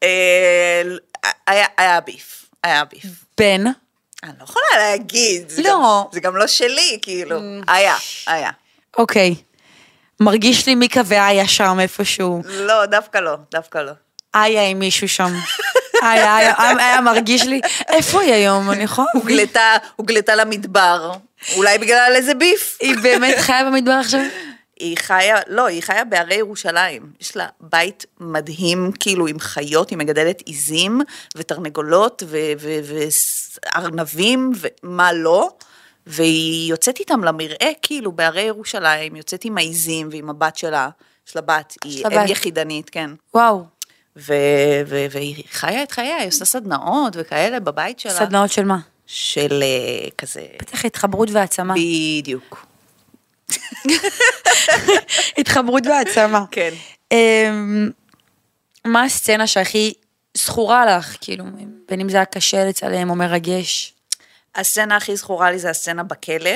[0.03, 0.81] אה,
[1.77, 3.05] היה ביף, היה ביף.
[3.37, 3.67] בין?
[4.23, 5.51] אני לא יכולה להגיד.
[5.63, 6.09] לא.
[6.11, 7.39] זה גם לא שלי, כאילו.
[7.67, 7.95] היה,
[8.27, 8.51] היה.
[8.97, 9.35] אוקיי.
[10.19, 12.41] מרגיש לי מיקה ואיה שם איפשהו.
[12.45, 13.91] לא, דווקא לא, דווקא לא.
[14.35, 15.33] איה עם מישהו שם.
[16.03, 18.71] איה, איה, היה מרגיש לי, איפה היא היום?
[18.71, 19.07] אני יכולה...
[19.13, 21.11] הוגלתה, הוגלתה למדבר,
[21.55, 22.77] אולי בגלל איזה ביף.
[22.81, 24.21] היא באמת חיה במדבר עכשיו?
[24.79, 27.11] היא חיה, לא, היא חיה בהרי ירושלים.
[27.21, 31.01] יש לה בית מדהים, כאילו, עם חיות, היא מגדלת עיזים
[31.35, 32.23] ותרנגולות
[33.75, 34.51] וארנבים
[34.83, 35.49] ומה לא.
[36.07, 40.89] והיא יוצאת איתם למרעה, כאילו, בהרי ירושלים, יוצאת עם העיזים ועם הבת שלה,
[41.27, 42.27] יש לה בת, היא אם.
[42.27, 43.09] יחידנית, כן.
[43.33, 43.63] וואו,
[44.17, 48.11] ו- ו- והיא חיה את חייה, היא עושה סדנאות וכאלה בבית שלה.
[48.11, 48.77] סדנאות של מה?
[49.05, 51.73] של אה, כזה, בטח התחברות והעצמה.
[51.73, 52.65] בדיוק.
[55.37, 56.43] התחברות והעצמה.
[56.51, 56.73] כן.
[57.11, 57.89] אמ,
[58.85, 59.93] מה הסצנה שהכי
[60.37, 61.45] זכורה לך, כאילו,
[61.89, 63.93] בין אם זה היה קשה לצלם או מרגש?
[64.57, 66.51] הסצנה הכי זכורה לי זה הסצנה בכלא,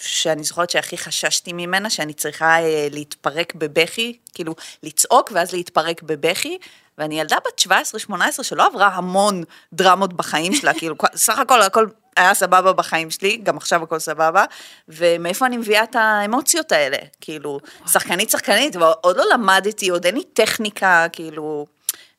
[0.00, 6.58] שאני זוכרת שהכי חששתי ממנה, שאני צריכה אה, להתפרק בבכי, כאילו לצעוק ואז להתפרק בבכי,
[6.98, 7.62] ואני ילדה בת
[8.10, 13.36] 17-18 שלא עברה המון דרמות בחיים שלה, כאילו סך הכל הכל היה סבבה בחיים שלי,
[13.36, 14.44] גם עכשיו הכל סבבה,
[14.88, 16.96] ומאיפה אני מביאה את האמוציות האלה?
[17.20, 21.66] כאילו, שחקנית שחקנית, ועוד לא למדתי, עוד אין לי טכניקה, כאילו,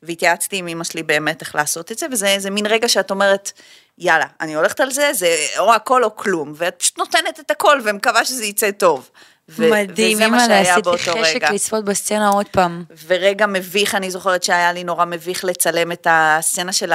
[0.02, 3.52] והתייעצתי עם אמא שלי באמת איך לעשות את זה, וזה זה מין רגע שאת אומרת,
[4.00, 7.80] יאללה, אני הולכת על זה, זה או הכל או כלום, ואת פשוט נותנת את הכל
[7.84, 9.10] ומקווה שזה יצא טוב.
[9.48, 11.50] ו- מדהים, וזה מה אימא, שהיה באותו חשק רגע.
[11.50, 12.84] לצפות בסצנה עוד פעם.
[13.06, 16.92] ורגע מביך, אני זוכרת שהיה לי נורא מביך לצלם את הסצנה של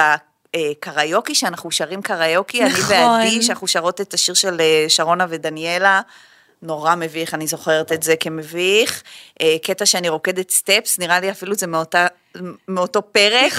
[0.54, 2.96] הקריוקי, שאנחנו שרים קריוקי, אני נכון.
[2.96, 6.00] ועדי, שאנחנו שרות את השיר של אה, שרונה ודניאלה.
[6.62, 9.02] נורא מביך, אני זוכרת את זה כמביך.
[9.40, 12.06] אה, קטע שאני רוקדת סטפס, נראה לי אפילו זה מאותה,
[12.68, 13.52] מאותו פרק.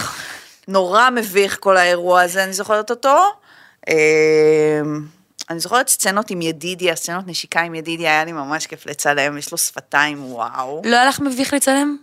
[0.67, 3.17] נורא מביך כל האירוע הזה, אני זוכרת אותו.
[3.89, 4.82] אה,
[5.49, 9.51] אני זוכרת סצנות עם ידידיה, סצנות נשיקה עם ידידיה, היה לי ממש כיף לצלם, יש
[9.51, 10.82] לו שפתיים, וואו.
[10.86, 11.97] לא היה לך מביך לצלם?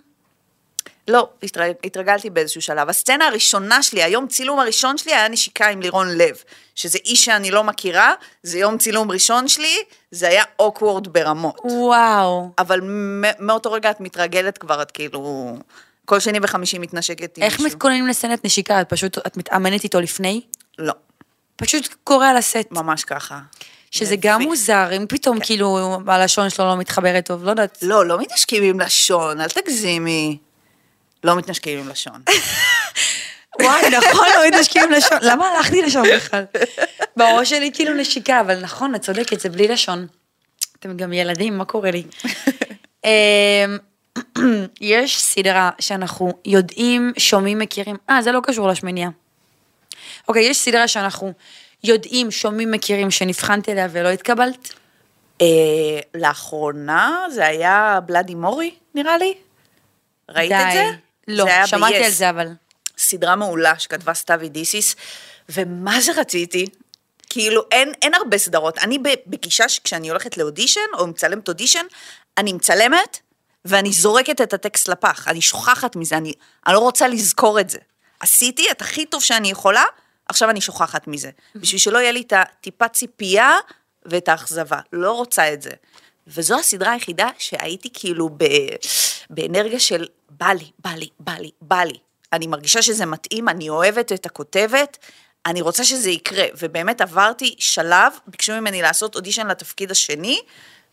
[1.09, 1.72] לא, התרג...
[1.85, 2.88] התרגלתי באיזשהו שלב.
[2.88, 6.37] הסצנה הראשונה שלי, היום צילום הראשון שלי היה נשיקה עם לירון לב,
[6.74, 9.77] שזה איש שאני לא מכירה, זה יום צילום ראשון שלי,
[10.11, 11.61] זה היה אוקוורד ברמות.
[11.64, 12.50] וואו.
[12.59, 12.81] אבל
[13.38, 15.57] מאותו רגע את מתרגלת כבר, את כאילו...
[16.05, 17.77] כל שני וחמישי מתנשקת עם איך מישהו.
[17.77, 18.81] מתכוננים לסצנת נשיקה?
[18.81, 20.40] את פשוט, את מתאמנת איתו לפני?
[20.79, 20.93] לא,
[21.57, 22.67] פשוט קורה על הסט.
[22.71, 23.40] ממש ככה.
[23.90, 24.43] שזה גם.
[24.43, 27.79] מוזר, אם פתאום כאילו הלשון שלו לא מתחברת טוב, לא יודעת.
[27.83, 30.38] לא, לא מתנשקים עם לשון, אל תגזימי.
[31.25, 32.23] לא מתנשקים עם לשון.
[33.62, 35.19] וואי, נכון, לא מתנשקים לשון.
[35.23, 36.45] למה הלכתי לשם בכלל?
[37.17, 40.07] בראש שלי כאילו נשיקה, אבל נכון, את צודקת, זה בלי לשון.
[40.79, 42.03] אתם גם ילדים, מה קורה לי?
[44.81, 49.09] יש סדרה שאנחנו יודעים, שומעים, מכירים, אה, זה לא קשור לשמיניה.
[50.29, 51.33] אוקיי, יש סדרה שאנחנו
[51.85, 54.72] יודעים, שומעים, מכירים, שנבחנת אליה ולא התקבלת?
[55.40, 55.46] אה,
[56.14, 59.35] לאחרונה זה היה בלאדי מורי, נראה לי.
[60.29, 60.85] ראית את זה?
[61.29, 62.05] לא, זה שמעתי ב-yes.
[62.05, 62.48] על זה, אבל...
[62.98, 64.96] סדרה מעולה שכתבה סתיוי דיסיס,
[65.48, 66.66] ומה זה רציתי?
[67.31, 68.79] כאילו, אין, אין הרבה סדרות.
[68.79, 71.85] אני בגישה שכשאני הולכת לאודישן, או מצלמת אודישן,
[72.38, 73.20] אני מצלמת,
[73.64, 75.29] ואני זורקת את הטקסט לפח.
[75.29, 76.33] אני שוכחת מזה, אני,
[76.66, 77.79] אני לא רוצה לזכור את זה.
[78.20, 79.85] עשיתי את הכי טוב שאני יכולה,
[80.29, 81.31] עכשיו אני שוכחת מזה.
[81.55, 83.57] בשביל שלא יהיה לי את הטיפה ציפייה
[84.07, 84.79] ואת האכזבה.
[84.92, 85.70] לא רוצה את זה.
[86.27, 88.44] וזו הסדרה היחידה שהייתי כאילו ב,
[89.31, 91.98] באנרגיה של בא לי, בא לי, בא לי, בא לי.
[92.33, 94.98] אני מרגישה שזה מתאים, אני אוהבת את הכותבת,
[95.46, 96.44] אני רוצה שזה יקרה.
[96.59, 100.40] ובאמת עברתי שלב, ביקשו ממני לעשות אודישן לתפקיד השני,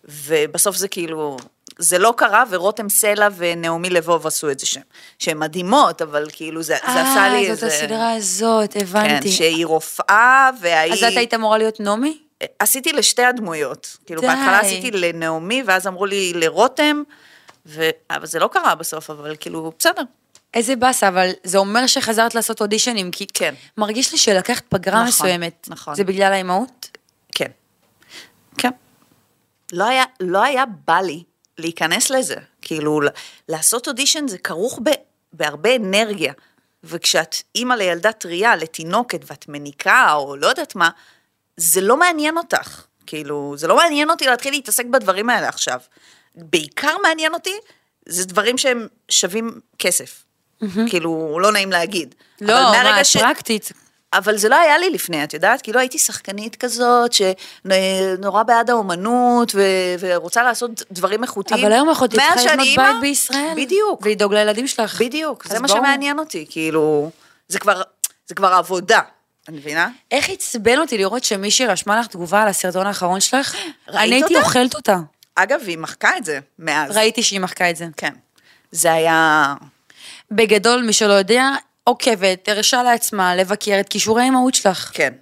[0.04, 1.38] ובסוף זה כאילו,
[1.82, 4.82] זה לא קרה, ורותם סלע ונעמי לבוב עשו את זה שם.
[5.20, 7.70] שהן מדהימות, אבל כאילו זה, זה עשה לי אה, איזה...
[7.70, 9.30] זאת הסדרה הזאת, הבנתי.
[9.30, 10.94] כן, שהיא רופאה, והיא...
[10.94, 12.18] אז את היית אמורה להיות נעמי?
[12.60, 13.98] עשיתי לשתי הדמויות.
[14.06, 14.28] כאילו, די.
[14.28, 17.04] בהתחלה עשיתי לנעמי, ואז אמרו לי לרותם,
[17.66, 17.90] ו...
[18.10, 20.04] אבל זה לא קרה בסוף, אבל כאילו, בסדר.
[20.54, 23.54] איזה באסה, אבל זה אומר שחזרת לעשות אודישנים, כי כן.
[23.78, 25.68] מרגיש לי שלקחת פגרה נכון, מסוימת.
[25.70, 25.96] נכון.
[25.96, 26.98] זה בגלל האימהות?
[27.36, 27.52] כן.
[28.58, 28.72] כן.
[29.74, 31.24] לא היה, לא היה בא לי
[31.62, 32.36] להיכנס לזה.
[32.62, 33.00] כאילו,
[33.50, 34.90] לעשות אודישן זה כרוך ב,
[35.34, 36.34] בהרבה אנרגיה.
[36.84, 40.90] וכשאת אימא לילדה טריה, לתינוקת, ואת מניקה, או לא יודעת מה,
[41.58, 42.82] זה לא מעניין אותך.
[43.06, 45.80] כאילו, זה לא מעניין אותי להתחיל להתעסק בדברים האלה עכשיו.
[46.36, 47.54] בעיקר מעניין אותי,
[48.10, 50.24] זה דברים שהם שווים כסף.
[50.90, 52.16] כאילו, לא נעים להגיד.
[52.42, 53.72] לא, מה, ש- פרקטית.
[54.14, 55.62] אבל זה לא היה לי לפני, את יודעת?
[55.62, 59.62] כאילו הייתי שחקנית כזאת, שנורא בעד האומנות, ו...
[60.00, 61.66] ורוצה לעשות דברים איכותיים.
[61.66, 63.54] אבל היום אחותי צריכה לבנות בית בישראל.
[63.56, 65.02] בדיוק, ולדאוג לילדים שלך.
[65.02, 65.80] בדיוק, זה מה ברור.
[65.80, 67.12] שמעניין אותי, כאילו,
[67.48, 67.82] זה כבר,
[68.28, 69.00] זה כבר עבודה,
[69.44, 69.90] את מבינה?
[70.12, 73.56] איך עצבן אותי לראות שמישהי רשמה לך תגובה על הסרטון האחרון שלך?
[73.88, 74.46] ראית אני הייתי אותה?
[74.46, 74.98] אוכלת אותה.
[75.36, 76.98] אגב, היא מחקה את זה מאז.
[76.98, 77.86] ראיתי שהיא מחקה את זה.
[77.98, 78.14] כן.
[78.72, 79.54] זה היה...
[80.32, 81.50] בגדול, מי שלא יודע,
[81.84, 84.92] עוקבת, הרשה לעצמה לבקר את כישורי האימהות שלך.
[84.94, 85.14] כן.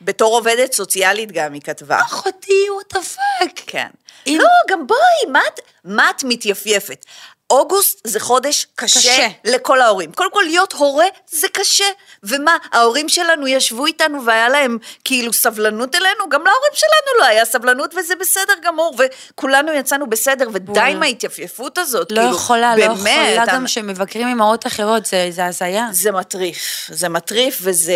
[0.00, 2.00] בתור עובדת סוציאלית גם היא כתבה.
[2.00, 3.50] אחותי, what the fuck.
[3.66, 3.88] כן.
[4.26, 7.04] אם- לא, גם בואי, מה את, מה את מתייפייפת?
[7.50, 9.28] אוגוסט זה חודש קשה, קשה.
[9.44, 10.12] לכל ההורים.
[10.12, 11.84] קודם כל, להיות הורה זה קשה.
[12.22, 16.28] ומה, ההורים שלנו ישבו איתנו והיה להם כאילו סבלנות אלינו?
[16.30, 20.80] גם להורים שלנו לא היה סבלנות וזה בסדר גמור, וכולנו יצאנו בסדר, ודי.
[20.80, 22.12] עם ההתייפייפות הזאת.
[22.12, 25.86] לא כאילו, יכולה, לא באמת, יכולה אני- גם שמבקרים אימהות אחרות, זה זה הזיה.
[25.92, 27.94] זה מטריף, זה מטריף וזה,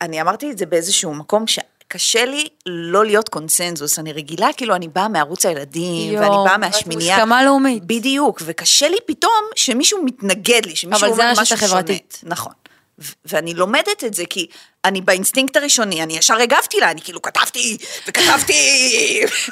[0.00, 1.44] אני אמרתי את זה באיזשהו מקום
[1.92, 6.58] שקשה לי לא להיות קונסנזוס, אני רגילה, כאילו אני באה מערוץ הילדים, יואו, ואני באה
[6.58, 7.14] מהשמינייה.
[7.16, 7.84] מוסכמה לאומית.
[7.84, 11.66] בדיוק, וקשה לי פתאום שמישהו מתנגד לי, שמישהו אבל זה אומר הרשת משהו שונה.
[11.70, 12.20] החברתית.
[12.22, 12.52] נכון.
[12.98, 14.46] ו- ואני לומדת את זה, כי
[14.84, 17.76] אני באינסטינקט הראשוני, אני ישר הגבתי לה, אני כאילו כתבתי,
[18.08, 18.54] וכתבתי,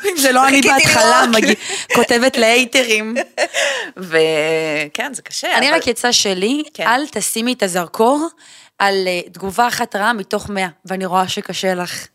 [0.04, 1.24] אם זה לא אני בהתחלה.
[1.34, 1.54] מגיע-
[1.94, 3.14] כותבת להייטרים.
[3.96, 5.58] וכן, זה קשה.
[5.58, 6.86] אני אבל- רק עצה שלי, כן.
[6.86, 8.28] אל תשימי את הזרקור
[8.78, 12.06] על אה, תגובה אחת רעה מתוך מאה, ואני רואה שקשה לך.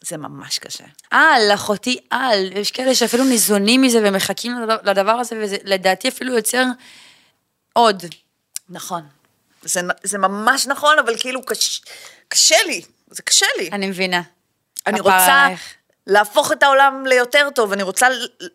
[0.00, 0.84] זה ממש קשה.
[1.10, 4.52] על, אחותי על, יש כאלה שאפילו ניזונים מזה ומחכים
[4.84, 6.64] לדבר- הזה, וזה לדעתי אפילו יוצר
[7.72, 8.02] עוד.
[8.68, 9.02] נכון.
[9.62, 11.82] זה, זה ממש נכון, אבל כאילו קש,
[12.28, 13.68] קשה לי, זה קשה לי.
[13.72, 14.22] אני מבינה.
[14.86, 15.74] אני רוצה עלייך.
[16.06, 18.06] להפוך את העולם ליותר טוב, אני רוצה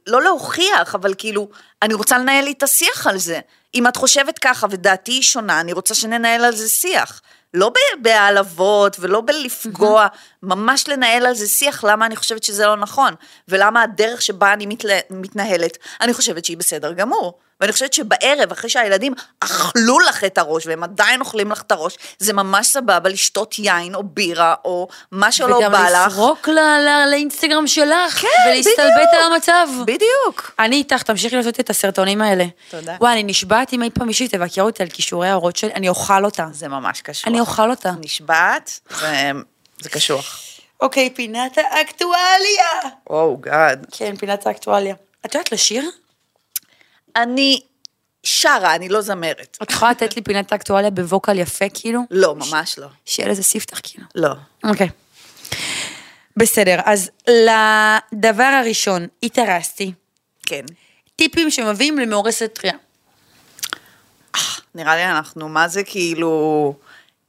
[0.07, 1.49] לא להוכיח, אבל כאילו,
[1.81, 3.39] אני רוצה לנהל לי את השיח על זה.
[3.75, 7.21] אם את חושבת ככה ודעתי היא שונה, אני רוצה שננהל על זה שיח.
[7.53, 10.07] לא בהעלבות ולא בלפגוע,
[10.43, 13.13] ממש לנהל על זה שיח, למה אני חושבת שזה לא נכון,
[13.47, 17.33] ולמה הדרך שבה אני מתלה, מתנהלת, אני חושבת שהיא בסדר גמור.
[17.61, 21.97] ואני חושבת שבערב, אחרי שהילדים אכלו לך את הראש, והם עדיין אוכלים לך את הראש,
[22.19, 26.07] זה ממש סבבה לשתות יין או בירה, או מה שלא וגם בא לך.
[26.07, 29.13] לפרוק ל- ל- לאינסטגרם שלך, כן, ולהסתלבט בדיוק.
[29.25, 29.67] על המצב.
[29.85, 30.55] בדיוק.
[30.59, 32.45] אני איתך, תמשיכי לעשות את הסרטונים האלה.
[32.69, 32.95] תודה.
[32.99, 36.25] וואי, אני נשבעת אם אי פעם מישהי תבקר אותי על כישורי ההורות שלי, אני אוכל
[36.25, 36.47] אותה.
[36.51, 37.27] זה ממש קשוח.
[37.27, 37.91] אני אוכל אותה.
[38.03, 38.79] נשבעת,
[39.81, 40.41] וזה קשוח.
[40.81, 42.65] אוקיי, פינת האקטואליה.
[43.09, 43.85] או גאד.
[43.91, 44.95] כן, פינת האקטואליה.
[45.25, 45.89] את יודעת לשיר?
[47.15, 47.61] אני
[48.23, 49.57] שרה, אני לא זמרת.
[49.63, 52.01] את יכולה לתת לי פינת האקטואליה בווקל יפה, כאילו?
[52.11, 52.87] לא, ממש לא.
[53.05, 54.05] שיהיה לזה ספתח, כאילו.
[54.15, 54.33] לא.
[54.63, 54.89] אוקיי.
[56.37, 59.93] בסדר, אז לדבר הראשון, התארסתי.
[60.45, 60.65] כן.
[61.15, 62.73] טיפים שמביאים למאורסת טריה.
[64.75, 66.73] נראה לי אנחנו, מה זה כאילו,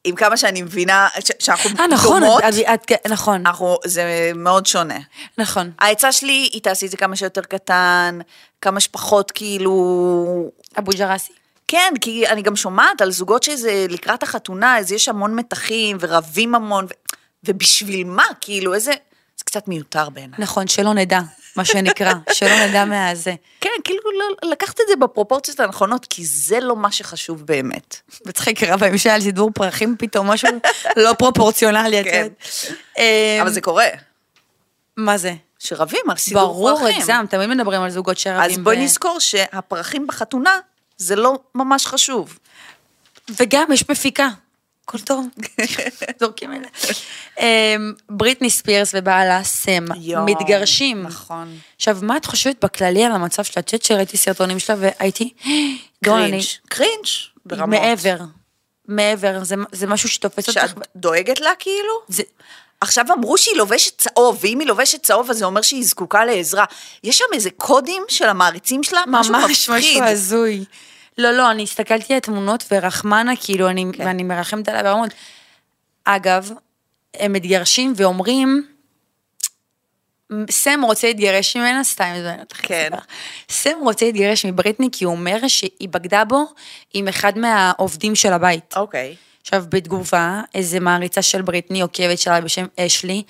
[0.04, 4.66] עם כמה שאני מבינה, שאנחנו אה, נכון, דומות, את- את- את- נכון, אנחנו, זה מאוד
[4.66, 4.98] שונה.
[5.38, 5.70] נכון.
[5.78, 8.18] העצה שלי היא תעשי את זה כמה שיותר קטן,
[8.60, 9.74] כמה שפחות כאילו...
[10.78, 11.32] אבו ג'רסי.
[11.68, 16.54] כן, כי אני גם שומעת על זוגות שזה לקראת החתונה, אז יש המון מתחים ורבים
[16.54, 16.88] המון, ו...
[17.44, 18.24] ובשביל מה?
[18.40, 18.92] כאילו, איזה...
[19.42, 20.38] זה קצת מיותר בעיניי.
[20.38, 21.20] נכון, שלא נדע,
[21.56, 23.34] מה שנקרא, שלא נדע מהזה.
[23.60, 27.96] כן, כאילו לא, לקחת את זה בפרופורציות הנכונות, כי זה לא מה שחשוב באמת.
[28.68, 30.48] רבה עם שעל סידור פרחים פתאום, משהו
[30.96, 32.10] לא פרופורציונלי, את כן.
[32.10, 32.46] יודעת.
[32.98, 33.02] אמ,
[33.40, 33.86] אבל זה קורה,
[34.96, 35.34] מה זה?
[35.58, 36.96] שרבים על סידור ברור, פרחים.
[36.96, 38.50] הגזם, תמיד מדברים על זוגות שרבים.
[38.50, 40.58] אז בואי ו- נזכור שהפרחים בחתונה,
[40.96, 42.38] זה לא ממש חשוב.
[43.30, 44.28] וגם יש מפיקה.
[44.94, 45.26] הכל טוב,
[46.20, 46.68] זורקים אלה.
[47.40, 49.84] אמ, בריטני ספירס ובעלה סם
[50.24, 51.02] מתגרשים.
[51.02, 51.58] נכון.
[51.76, 53.42] עכשיו, מה את חושבת בכללי על המצב?
[53.58, 55.32] את יודעת שראיתי סרטונים שלה והייתי.
[56.04, 57.06] קרינג', קרינג'
[57.46, 57.68] ברמות.
[57.80, 58.16] מעבר,
[58.88, 60.60] מעבר, זה- זה משהו שתופס אותך.
[60.60, 61.92] שאת דואגת לה כאילו?
[62.08, 62.22] זה-
[62.80, 66.64] עכשיו אמרו שהיא לובשת צהוב, ואם היא לובשת צהוב אז זה אומר שהיא זקוקה לעזרה.
[67.04, 69.00] יש שם איזה קודים של המעריצים שלה?
[69.06, 69.68] משהו ממש.
[69.70, 69.74] משהו
[70.04, 70.64] הזוי.
[71.18, 74.06] לא, לא, אני הסתכלתי על תמונות ורחמנה, כאילו, אני, כן.
[74.06, 75.10] ואני מרחמת עליה ברמות.
[76.04, 76.50] אגב,
[77.14, 78.66] הם מתגרשים ואומרים,
[80.50, 82.88] סם רוצה להתגרש ממנה, סתם, זה אני כן.
[83.50, 86.44] סם רוצה להתגרש מבריטני כי הוא אומר שהיא בגדה בו
[86.94, 88.74] עם אחד מהעובדים של הבית.
[88.76, 89.16] אוקיי.
[89.42, 93.22] עכשיו, בתגובה, איזה מעריצה של בריטני, עוקבת שלה בשם אשלי,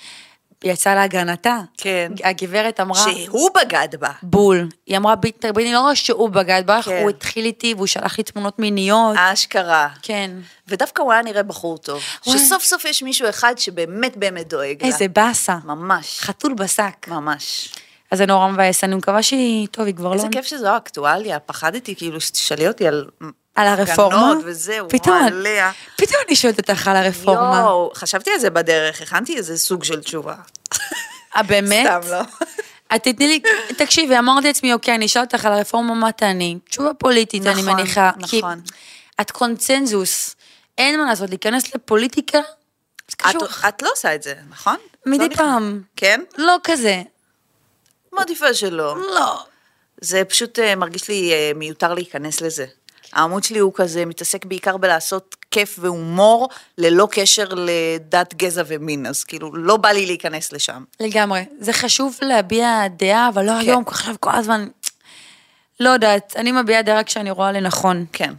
[0.63, 1.57] יצאה להגנתה.
[1.77, 2.11] כן.
[2.23, 2.99] הגברת אמרה...
[3.25, 4.09] שהוא בגד בה.
[4.23, 4.69] בול.
[4.85, 6.99] היא אמרה, "ביט- בריטני לא רק שהוא בגד בך, כן.
[7.01, 9.15] הוא התחיל איתי והוא שלח לי תמונות מיניות.
[9.19, 9.87] אשכרה.
[10.01, 10.31] כן.
[10.67, 12.01] ודווקא הוא היה נראה בחור טוב.
[12.27, 12.37] וואי.
[12.39, 14.87] שסוף סוף יש מישהו אחד שבאמת באמת דואג לה.
[14.87, 15.55] איזה באסה.
[15.65, 16.19] ממש.
[16.19, 17.07] חתול בשק.
[17.07, 17.69] ממש.
[18.11, 20.13] אז זה נורא מבאס, אני מקווה שהיא, טוב, היא כבר לא...
[20.13, 23.05] איזה כיף שזו אקטואליה, פחדתי כאילו שתשאלי אותי על...
[23.55, 24.33] על הרפורמה?
[24.45, 25.71] וזהו, פתאום, אני- עליה.
[25.95, 27.59] פתאום אני שואלת אותך על הרפורמה.
[27.63, 30.35] יואו, חשבתי על זה בדרך, הכנתי איזה סוג של תשובה.
[31.35, 31.85] אה, באמת?
[31.87, 32.21] סתם לא.
[32.95, 33.39] את תתני לי,
[33.77, 36.57] תקשיבי, אמרתי לעצמי, אוקיי, אני אשאל אותך על הרפורמה, מה תעני?
[36.69, 38.11] תשובה פוליטית, אני נכון, מניחה.
[38.27, 38.61] כי נכון.
[39.21, 40.35] את קונצנזוס,
[40.77, 42.37] אין מה לעשות, להיכנס לפוליטיקה,
[43.07, 43.65] זה את, קשוח.
[43.67, 44.75] את לא עושה את זה, נכון?
[45.05, 45.81] מדי לא פעם.
[45.95, 46.21] כן?
[46.37, 47.01] לא כזה.
[48.13, 48.97] מעדיפה שלא.
[49.15, 49.43] לא.
[50.01, 52.65] זה פשוט אה, מרגיש לי אה, מיותר להיכנס לזה.
[53.13, 59.23] העמוד שלי הוא כזה, מתעסק בעיקר בלעשות כיף והומור, ללא קשר לדת, גזע ומין, אז
[59.23, 60.83] כאילו, לא בא לי להיכנס לשם.
[60.99, 61.45] לגמרי.
[61.59, 63.57] זה חשוב להביע דעה, אבל לא כן.
[63.69, 64.67] היום, עכשיו כל הזמן...
[65.79, 68.05] לא יודעת, אני מביעה דעה רק כשאני רואה לנכון.
[68.13, 68.33] כן.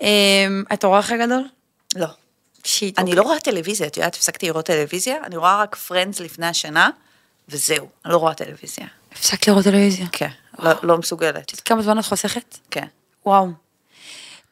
[0.00, 1.48] אמ, את רואה אחרי גדול?
[1.96, 2.06] לא.
[2.64, 2.98] shit.
[2.98, 3.16] אני אוקיי.
[3.16, 6.90] לא רואה טלוויזיה, את יודעת, הפסקתי לראות טלוויזיה, אני רואה רק פרנדס לפני השינה,
[7.48, 8.86] וזהו, אני לא רואה טלוויזיה.
[9.12, 10.06] הפסקת לראות טלוויזיה.
[10.12, 11.60] כן, לא, לא מסוגלת.
[11.64, 12.58] כמה זמן את חוסכת?
[12.70, 12.86] כן.
[13.26, 13.48] וואו.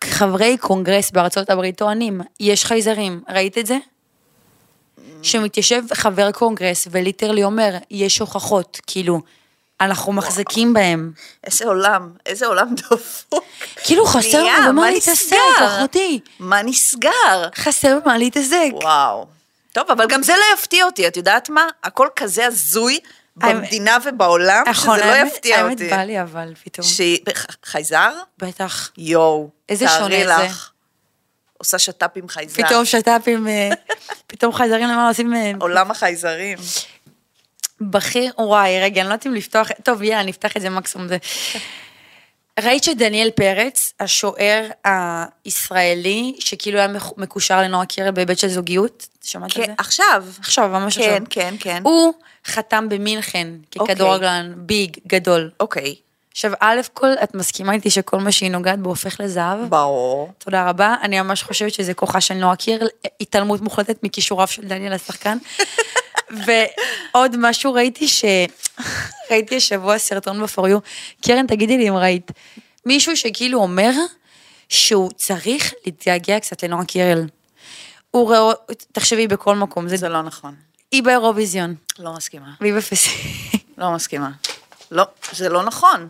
[0.05, 3.79] חברי קונגרס בארצות הברית טוענים, יש חייזרים, ראית את זה?
[5.23, 9.21] שמתיישב חבר קונגרס ו literally אומר, יש הוכחות, כאילו,
[9.81, 11.13] אנחנו מחזיקים בהם.
[11.45, 13.45] איזה עולם, איזה עולם דפוק.
[13.85, 15.37] כאילו, חסר במה מה להתעסק?
[15.59, 16.21] אחותי.
[16.41, 17.49] מה נסגר?
[17.55, 18.71] חסר במה להתעסק.
[18.73, 19.27] וואו.
[19.73, 21.67] טוב, אבל גם זה לא יפתיע אותי, את יודעת מה?
[21.85, 22.99] הכל כזה הזוי
[23.39, 25.89] במדינה ובעולם, שזה לא נכון, האמת- יפתיע האמת אותי.
[25.91, 26.87] בא לי אבל פתאום.
[26.87, 27.01] ש...
[27.65, 28.13] חייזר?
[28.39, 28.91] בטח.
[28.99, 29.51] יואו.
[29.67, 30.25] תארי.
[30.25, 30.71] לך.
[31.59, 32.63] עושה שת"פ עם חייזר.
[32.67, 33.71] פתאום שת"פים, אה,
[34.27, 35.35] פתאום חייזרים למעלה עושים...
[35.35, 36.59] אה, עולם החייזרים.
[37.81, 41.09] בכיר, וואי, רגע, אני לא יודעת אם לפתוח, טוב, יאללה, נפתח את זה מקסימום.
[41.09, 41.17] זה.
[42.63, 49.63] ראית שדניאל פרץ, השוער הישראלי, שכאילו היה מקושר לנועה קירל בהיבט של זוגיות, שמעת על
[49.63, 49.75] כן, זה?
[49.79, 50.25] עכשיו.
[50.41, 51.27] עכשיו, ממש כן, עכשיו.
[51.31, 51.83] כן, כן.
[51.85, 52.15] הוא
[52.47, 55.51] חתם במינכן ככדורגלן ביג, גדול.
[55.61, 55.95] אוקיי,
[56.39, 59.59] עכשיו, א' כל, את מסכימה איתי שכל מה שהיא נוגעת בו הופך לזהב?
[59.69, 60.33] ברור.
[60.39, 60.95] תודה רבה.
[61.03, 62.89] אני ממש חושבת שזה כוחה של נועה קירל,
[63.21, 65.39] התעלמות מוחלטת מכישוריו של דניאל השחקן.
[66.31, 68.25] ועוד משהו ראיתי ש...
[69.31, 70.79] ראיתי השבוע סרטון בפוריו.
[71.25, 72.31] קרן, תגידי לי אם ראית.
[72.87, 73.91] מישהו שכאילו אומר
[74.69, 77.27] שהוא צריך להתגעגע קצת לנועה קירל.
[78.11, 78.55] הוא רואה,
[78.93, 80.55] תחשבי בכל מקום, זה, זה לא נכון.
[80.91, 82.53] היא באירוויזיון, לא מסכימה.
[82.61, 83.11] והיא בפסי.
[83.79, 84.31] לא מסכימה.
[84.91, 86.09] לא, זה לא נכון.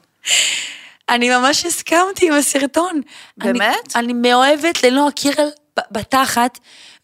[1.09, 3.01] אני ממש הסכמתי עם הסרטון.
[3.37, 3.61] באמת?
[3.97, 5.49] אני, אני מאוהבת לנועה קירל
[5.91, 6.59] בתחת,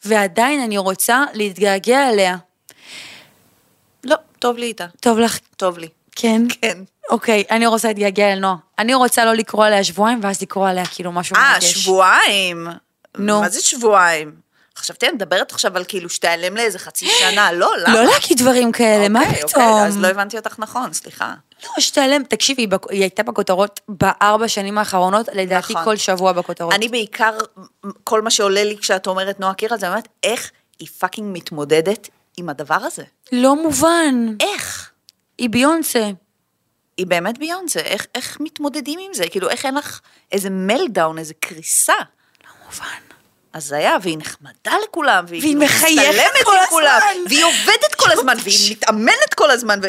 [0.05, 2.37] ועדיין אני רוצה להתגעגע אליה.
[4.45, 4.87] טוב לי איתה.
[5.01, 5.89] טוב לך, טוב לי.
[6.17, 6.43] כן?
[6.61, 6.79] כן.
[7.11, 8.57] אוקיי, אני רוצה להתגעגע אל נועה.
[8.79, 11.75] אני רוצה לא לקרוא עליה שבועיים, ואז לקרוא עליה כאילו משהו אה, מרגש.
[11.75, 12.69] שבועיים.
[13.19, 13.41] נו.
[13.41, 14.33] מה זה שבועיים?
[14.77, 17.95] חשבתי, אני מדברת עכשיו על כאילו שתיעלם לאיזה חצי שנה, לא, למה?
[17.95, 19.65] לא להגיד דברים כאלה, מה אוקיי, פתאום?
[19.65, 21.35] אוקיי, אז לא הבנתי אותך נכון, סליחה.
[21.65, 25.85] לא, שתיעלם, תקשיבי, היא הייתה בכותרות בארבע שנים האחרונות, לדעתי נכון.
[25.85, 26.75] כל שבוע בכותרות.
[26.75, 27.39] אני בעיקר,
[28.05, 32.49] כל מה שעולה לי כשאת אומרת נועה קירל, זה באמת איך היא fucking מתמודדת עם
[32.49, 33.05] הדבר הזה.
[33.33, 34.27] לא מובן.
[34.41, 34.91] איך?
[35.39, 36.11] היא ביונסה.
[36.97, 39.25] היא באמת ביונסה, איך, איך מתמודדים עם זה?
[39.31, 40.01] כאילו, איך אין לך
[40.33, 41.93] איזה meltdown, איזה קריסה?
[42.45, 43.15] לא מובן.
[43.55, 47.25] הזיה, והיא נחמדה לכולם, והיא, והיא כאילו מחייכת כל עם כולם, הזמן.
[47.29, 49.87] והיא עובדת כל הזמן, והיא מתאמנת כל הזמן, ו...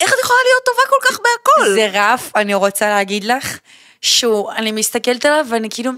[0.00, 1.74] איך את יכולה להיות טובה כל כך בהכל?
[1.74, 3.58] זה רף, אני רוצה להגיד לך,
[4.02, 5.92] שהוא, אני מסתכלת עליו ואני כאילו,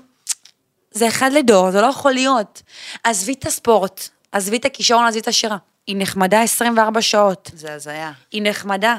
[0.90, 2.62] זה אחד לדור, זה לא יכול להיות.
[3.04, 5.57] עזבי את הספורט, עזבי את הכישרון, עזבי את השירה.
[5.87, 7.51] היא נחמדה 24 שעות.
[7.55, 8.12] זה הזיה.
[8.33, 8.96] היא נחמדה.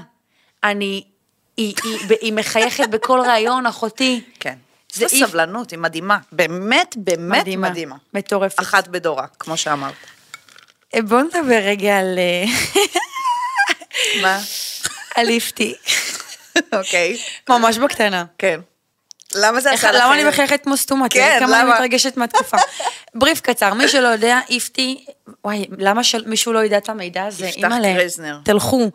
[0.64, 1.04] אני,
[1.58, 4.22] היא, היא, היא מחייכת בכל ראיון, אחותי.
[4.40, 4.56] כן.
[4.94, 6.18] זה זה אי- סבלנות, היא מדהימה.
[6.32, 7.70] באמת, באמת מדהימה.
[7.70, 7.96] מדהימה.
[8.14, 8.60] מטורפת.
[8.60, 9.94] אחת בדורה, כמו שאמרת.
[10.96, 12.46] אה, בואו נדבר רגע על, אה,
[14.22, 14.40] מה?
[15.16, 15.74] על איפתי.
[16.74, 17.18] אוקיי.
[17.50, 18.26] ממש בקטנה.
[18.38, 18.60] כן.
[19.40, 20.04] למה זה איך- עשה לך...
[20.04, 21.10] למה אני מחייכת כמו סתומה?
[21.10, 21.76] כן, כמה אני למה?
[21.76, 22.58] מתרגשת מהתקופה.
[23.16, 25.06] בריף קצר, מי שלא יודע, איפתי,
[25.46, 27.48] וואי, למה שמישהו לא ידע את המידע הזה?
[27.48, 28.40] יפתח קרזנר.
[28.44, 28.92] תלכו.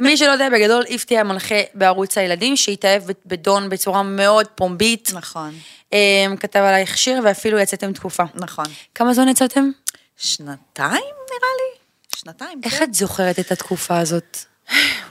[0.00, 5.10] מי שלא יודע, בגדול, איפתי היה מנחה בערוץ הילדים, שהתאהב בדון בצורה מאוד פומבית.
[5.14, 5.54] נכון,
[5.92, 8.22] אמ, כתב עלייך שיר, ואפילו יצאתם תקופה.
[8.34, 8.64] נכון.
[8.94, 9.70] כמה זמן יצאתם?
[10.16, 10.90] שנתיים
[11.30, 11.78] נראה לי?
[12.16, 12.84] שנתיים, איך כן.
[12.84, 14.38] את זוכרת את התקופה הזאת?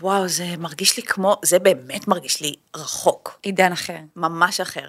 [0.01, 1.35] וואו, זה מרגיש לי כמו...
[1.43, 3.39] זה באמת מרגיש לי רחוק.
[3.43, 3.95] עידן אחר.
[4.15, 4.87] ממש אחר.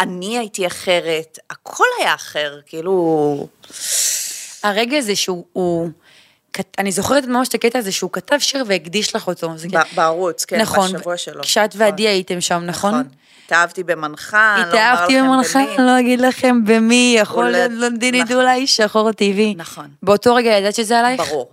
[0.00, 3.48] אני הייתי אחרת, הכל היה אחר, כאילו...
[4.62, 5.88] הרגע הזה שהוא, הוא,
[6.78, 9.50] אני זוכרת ממש את הקטע הזה שהוא כתב שיר והקדיש לך אותו.
[9.94, 11.42] בערוץ, כן, נכון, בשבוע שלו.
[11.42, 11.80] כשאת נכון.
[11.86, 13.08] ועדי הייתם שם, נכון?
[13.46, 15.76] התאהבתי במנחה, לא אומר התאהבתי לכם במנחה, במי.
[15.76, 18.36] אני לא אגיד לכם במי, יכול אולי- להיות בלונדיני נכון.
[18.36, 19.54] דולאי, שחור טבעי.
[19.56, 19.88] נכון.
[20.02, 21.20] באותו רגע ידעת שזה עלייך?
[21.20, 21.50] ברור.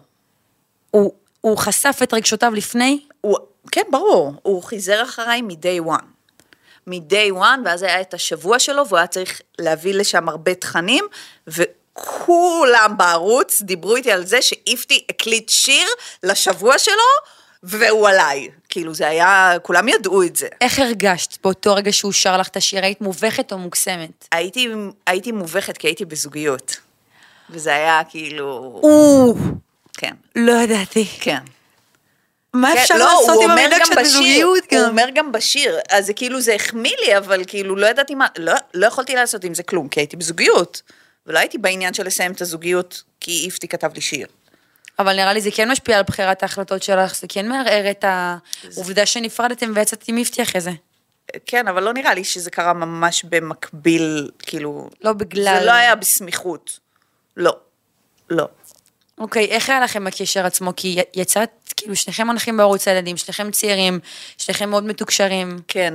[0.92, 1.14] הוא,
[1.46, 3.00] הוא חשף את רגשותיו לפני?
[3.22, 3.38] הוא,
[3.72, 6.06] כן, ברור, הוא חיזר אחריי מ-day one.
[6.88, 11.06] מ-day one, ואז היה את השבוע שלו, והוא היה צריך להביא לשם הרבה תכנים,
[11.48, 15.88] וכולם בערוץ דיברו איתי על זה שאיפתי הקליט שיר
[16.24, 16.96] לשבוע שלו,
[17.64, 18.50] והוא עליי.
[18.70, 20.48] כאילו, זה היה, כולם ידעו את זה.
[20.62, 22.84] איך הרגשת באותו רגע שהוא שר לך את השיר?
[22.84, 24.28] היית מובכת או מוקסמת?
[24.32, 24.70] הייתי,
[25.08, 26.78] הייתי מובכת כי הייתי בזוגיות.
[27.50, 29.34] וזה היה כאילו, או,
[29.98, 31.06] כן, לא ידעתי.
[31.20, 31.40] כן.
[32.54, 34.90] מה כן, אפשר לא, לעשות עם גם כשאת בשיר, בזוגיות הוא גם?
[34.90, 38.54] אומר גם בשיר, אז זה כאילו זה החמיא לי, אבל כאילו לא ידעתי מה, לא,
[38.74, 40.82] לא יכולתי לעשות עם זה כלום, כי הייתי בזוגיות,
[41.28, 44.28] ולא הייתי בעניין של לסיים את הזוגיות, כי איפתי כתב לי שיר.
[45.00, 49.06] אבל נראה לי זה כן משפיע על בחירת ההחלטות שלך, זה כן מערער את העובדה
[49.06, 50.72] שנפרדתם ויצאת עם איפתי אחרי זה.
[51.46, 54.90] כן, אבל לא נראה לי שזה קרה ממש במקביל, כאילו...
[55.02, 56.80] לא בגלל- זה לא היה בסמיכות.
[57.38, 57.58] לא.
[58.30, 58.48] לא.
[59.18, 60.72] אוקיי, איך היה לכם הקשר עצמו?
[60.76, 64.00] כי יצאת, כאילו, שניכם מנחים בערוץ הילדים, שניכם צעירים,
[64.38, 65.60] שניכם מאוד מתוקשרים.
[65.68, 65.94] כן.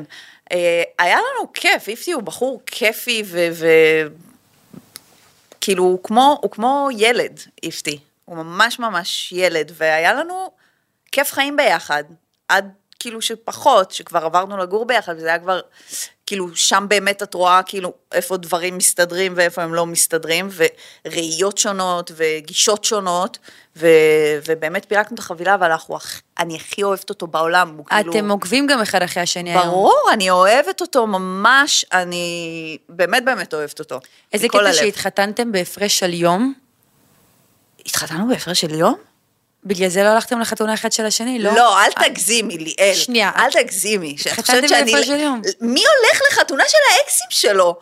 [0.52, 3.48] אה, היה לנו כיף, איפתי הוא בחור כיפי ו...
[3.52, 3.66] ו...
[5.60, 7.98] כאילו, הוא כמו, הוא כמו ילד, איפתי.
[8.24, 10.50] הוא ממש ממש ילד, והיה לנו
[11.12, 12.04] כיף חיים ביחד.
[12.48, 15.60] עד כאילו שפחות, שכבר עברנו לגור ביחד, וזה היה כבר,
[16.30, 20.48] כאילו, שם באמת את רואה כאילו איפה דברים מסתדרים ואיפה הם לא מסתדרים,
[21.06, 23.38] וראיות שונות וגישות שונות,
[23.76, 23.86] ו...
[24.48, 25.96] ובאמת פירקנו את החבילה, אבל אנחנו,
[26.38, 27.74] אני הכי אוהבת אותו בעולם.
[27.76, 28.12] הוא כאילו...
[28.12, 29.62] אתם עוקבים גם אחד אחרי השני היום.
[29.62, 34.00] ברור, אני אוהבת אותו ממש, אני באמת באמת אוהבת אותו.
[34.32, 34.72] איזה קטע הלב.
[34.72, 36.54] שהתחתנתם בהפרש של יום?
[37.86, 39.09] התחתנו בהפרש של יום?
[39.64, 41.52] בגלל זה לא הלכתם לחתונה אחד של השני, לא?
[41.54, 42.94] לא, אל תגזימי, ליאל.
[42.94, 43.30] שנייה.
[43.36, 44.16] אל תגזימי.
[44.26, 44.68] התחתנתם.
[44.68, 45.42] בהפרש של יום.
[45.60, 47.78] מי הולך לחתונה של האקסים שלו?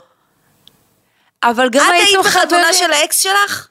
[1.42, 2.72] אבל גם את הייתם היית בחתונה.
[2.72, 3.68] של האקס שלך?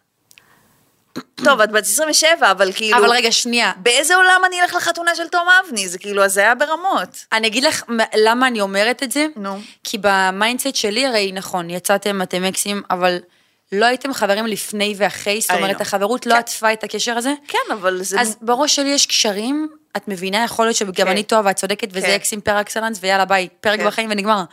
[1.43, 2.97] טוב, את בת 27, אבל כאילו...
[2.97, 3.71] אבל רגע, שנייה.
[3.77, 5.87] באיזה עולם אני אלך לחתונה של תום אבני?
[5.87, 7.25] זה כאילו הזיה ברמות.
[7.33, 7.83] אני אגיד לך
[8.15, 9.25] למה אני אומרת את זה.
[9.35, 9.59] נו.
[9.83, 13.17] כי ב mindset שלי, הרי נכון, יצאתם, אתם אקסים, אבל
[13.71, 15.81] לא הייתם חברים לפני ואחרי, זאת אומרת.
[15.81, 16.39] החברות לא כן.
[16.39, 17.33] עטפה את הקשר הזה.
[17.47, 18.21] כן, אבל זה...
[18.21, 21.07] אז בראש שלי יש קשרים, את מבינה, יכול להיות שגם כן.
[21.07, 22.13] אני טועה ואת צודקת, וזה כן.
[22.13, 23.87] אקסים פר אקסלנס, ויאללה ביי, פרק כן.
[23.87, 24.43] בחיים ונגמר.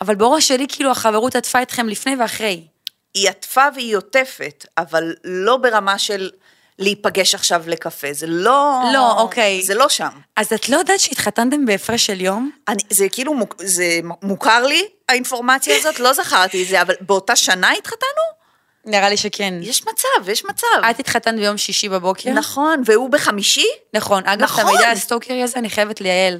[0.00, 2.64] אבל בראש שלי, כאילו, החברות עטפה אתכם לפני ואחרי.
[3.14, 6.30] היא עטפה והיא עוטפת, אבל לא ברמה של
[6.78, 8.12] להיפגש עכשיו לקפה.
[8.12, 8.82] זה לא...
[8.92, 9.62] לא, אוקיי.
[9.62, 10.08] זה לא שם.
[10.36, 12.50] אז את לא יודעת שהתחתנתם בהפרש של יום?
[12.68, 17.36] אני, זה כאילו, מוק- זה מוכר לי, האינפורמציה הזאת, לא זכרתי את זה, אבל באותה
[17.36, 18.41] שנה התחתנו?
[18.86, 19.54] נראה לי שכן.
[19.62, 20.66] יש מצב, יש מצב.
[20.90, 22.30] את התחתנת ביום שישי בבוקר?
[22.30, 23.66] נכון, והוא בחמישי?
[23.94, 24.22] נכון.
[24.26, 24.66] אגב, את נכון.
[24.68, 26.38] המידע הסטוקרי הזה אני חייבת ליעל.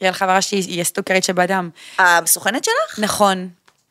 [0.00, 1.70] יעל חברה שלי היא הסטוקרית שבאדם.
[1.98, 2.98] הסוכנת שלך?
[2.98, 3.48] נכון.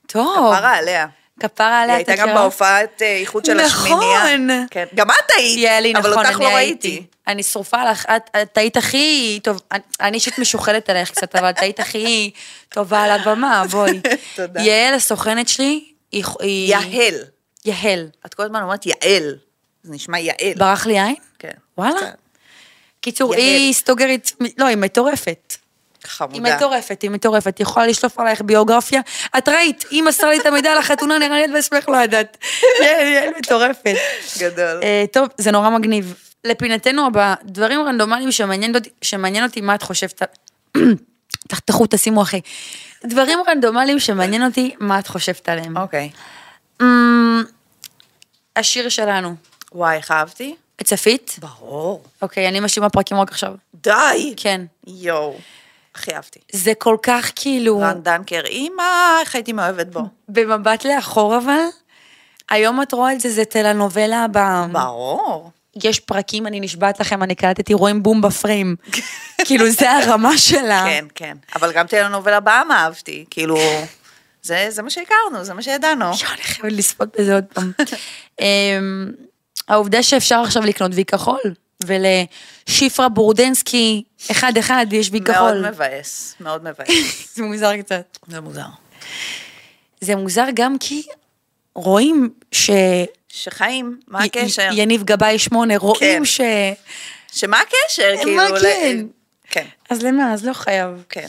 [0.07, 0.55] טוב.
[0.55, 1.07] פרה עליה.
[1.39, 2.33] כפרה היא עליה, הייתה את גם?
[2.33, 3.99] בהופעת אה, איחוד של נכון.
[3.99, 4.65] השמינייה.
[4.71, 4.85] כן.
[4.95, 6.47] גם את היית, יעלי, אבל נכון, אותך לא.
[6.47, 7.03] ראיתי.
[7.27, 9.61] אני שרופה לך, את, את היית הכי, טוב,
[10.01, 12.31] אני- אישית משוחדת עלייך קצת, אבל את היית הכי
[12.69, 14.01] טובה על הבמה, בואי.
[14.35, 14.61] תודה.
[14.61, 16.23] יעל, הסוכנת שלי, היא...
[16.39, 17.15] היא- יהל.
[17.65, 18.07] יהל.
[18.25, 19.35] את כל הזמן אומרת יעל.
[19.83, 20.53] זה נשמע יעל.
[20.57, 21.15] ברח לי עין?
[21.39, 21.51] כן.
[21.77, 21.97] וואלה.
[21.97, 22.17] קצת.
[23.01, 23.33] קיצור.
[23.33, 25.55] היא סטוגרית, לא, היא מטורפת.
[26.03, 26.55] היא חמודה.
[26.55, 29.01] מטורפת, היא מטורפת, היא יכולה לשלוף עלייך ביוגרפיה.
[29.37, 32.37] את ראית, היא מסרה לי את המידע על החתונה, נראה לי את בעצמך לא ידעת.
[32.81, 33.95] יעל, מטורפת.
[34.39, 34.79] גדול.
[34.83, 36.13] אה, טוב, זה נורא מגניב.
[36.43, 40.21] לפינתנו הבאה, דברים רנדומליים שמעניין אותי, שמעניין אותי מה את חושבת.
[41.47, 42.41] תחתכו, תשימו אחי.
[43.05, 45.77] דברים רנדומליים שמעניין אותי מה את חושבת עליהם.
[45.77, 46.09] אוקיי.
[48.55, 49.35] השיר שלנו,
[49.71, 50.55] וואי, איך אהבתי?
[50.83, 51.39] צפית?
[51.39, 52.03] ברור.
[52.21, 53.53] אוקיי, אני משאימה פרקים רק עכשיו.
[53.73, 54.33] די.
[54.37, 54.61] כן.
[54.87, 55.35] יואו.
[55.95, 56.39] הכי אהבתי.
[56.51, 60.01] זה כל כך כאילו, רן דנקר, אימא, איך הייתי מאוהבת בו.
[60.29, 61.59] במבט לאחור אבל,
[62.49, 64.67] היום את רואה את זה, זה טלנובלה הבאה.
[64.71, 65.51] ברור.
[65.83, 68.75] יש פרקים, אני נשבעת לכם, אני קלטתי, רואים בום בפריים.
[69.45, 70.83] כאילו, זה הרמה שלה.
[70.85, 71.37] כן, כן.
[71.55, 73.25] אבל גם טלנובלה באמה אהבתי.
[73.29, 73.57] כאילו,
[74.41, 76.05] זה זה מה שהכרנו, זה מה שידענו.
[76.05, 77.71] אני חייבת לספוט בזה עוד פעם.
[78.41, 79.11] אמ,
[79.67, 81.39] העובדה שאפשר עכשיו לקנות וי כחול,
[81.85, 85.69] ולשיפרה בורדנסקי, אחד אחד יש וי מאוד כחול.
[85.69, 86.89] מבאס, מאוד מבאס.
[87.35, 88.17] זה מוזר קצת.
[88.27, 88.65] זה מוזר.
[90.01, 91.03] זה מוזר גם כי
[91.75, 92.69] רואים ש...
[93.27, 94.69] שחיים, מה הקשר?
[94.73, 96.25] יניב גבאי שמונה, רואים כן.
[96.25, 96.41] ש...
[97.31, 98.13] שמה הקשר?
[98.35, 99.05] מה כאילו, כן?
[99.49, 100.33] כן, אז למה?
[100.33, 101.03] אז לא חייב.
[101.09, 101.27] כן.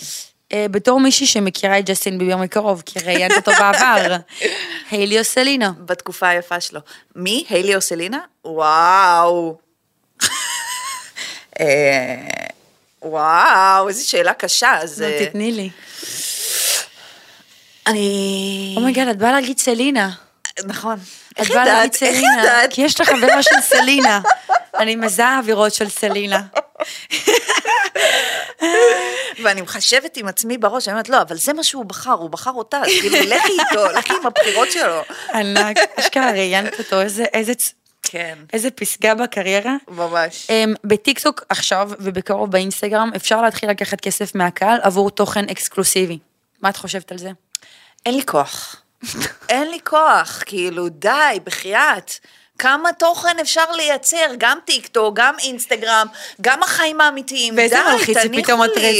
[0.53, 4.17] אה, בתור מישהי שמכירה את ג'סטין ביבר מקרוב, כי ראיינת אותו בעבר,
[4.91, 5.73] היילי או סלינה.
[5.79, 6.81] בתקופה היפה שלו.
[7.17, 7.45] מי?
[7.49, 8.19] היילי או סלינה?
[8.45, 9.59] וואו.
[11.61, 11.67] אה,
[13.03, 14.79] וואו, איזו שאלה קשה.
[14.79, 15.03] אז...
[15.03, 15.71] נו, אה, תתני לי.
[17.87, 18.75] אני...
[18.77, 20.11] אומייגד, את באה להגיד סלינה.
[20.65, 20.99] נכון.
[21.43, 22.63] את באה להגיד סלינה.
[22.71, 24.21] כי יש לך חברה של סלינה.
[24.79, 26.41] אני מזהה אווירות של סלינה.
[29.43, 32.51] ואני מחשבת עם עצמי בראש, אני אומרת, לא, אבל זה מה שהוא בחר, הוא בחר
[32.51, 35.01] אותה, אז כאילו, לכי איתו, לכי עם הבחירות שלו.
[35.35, 37.53] ענק, אשכרה ראיינת אותו, איזה- איזה
[38.03, 39.75] כן, איזה פסגה בקריירה.
[39.89, 40.47] ממש.
[40.51, 46.19] אמ, בטיקטוק עכשיו ובקרוב באינסטגרם אפשר להתחיל לקחת כסף מהקהל עבור תוכן אקסקלוסיבי.
[46.63, 47.31] מה את חושבת על זה?
[48.07, 48.77] אין לי כוח.
[49.49, 51.11] אין לי כוח, כאילו, די,
[51.45, 52.13] בחייאת.
[52.59, 56.07] כמה תוכן אפשר לייצר, גם טיקטוק, גם אינסטגרם,
[56.41, 57.55] גם החיים האמיתיים.
[57.57, 58.97] ואיזה מלחיץ שפתאום הטרץ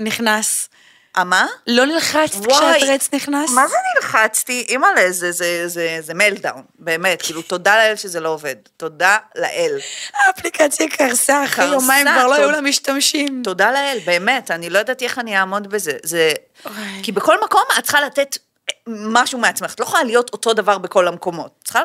[0.00, 0.68] נכנס.
[1.16, 1.46] אה, מה?
[1.66, 3.50] לא נלחצת כשהטרץ נכנס?
[3.50, 4.66] מה זה נלחצתי?
[4.68, 8.56] אימא'לה, זה, זה, זה, זה meltdown, באמת, כאילו, תודה לאל שזה לא עובד.
[8.76, 9.78] תודה לאל.
[10.26, 12.50] האפליקציה קרסה, אחרי יומיים כבר לא היו.
[12.50, 13.40] לה משתמשים.
[13.44, 15.92] תודה לאל, באמת, אני לא ידעתי איך אני אעמוד בזה.
[16.02, 16.32] זה...
[17.02, 18.38] כי בכל מקום את צריכה לתת
[18.86, 21.50] משהו מעצמך, את לא יכולה להיות אותו דבר בכל המקומות.
[21.64, 21.82] צריכה...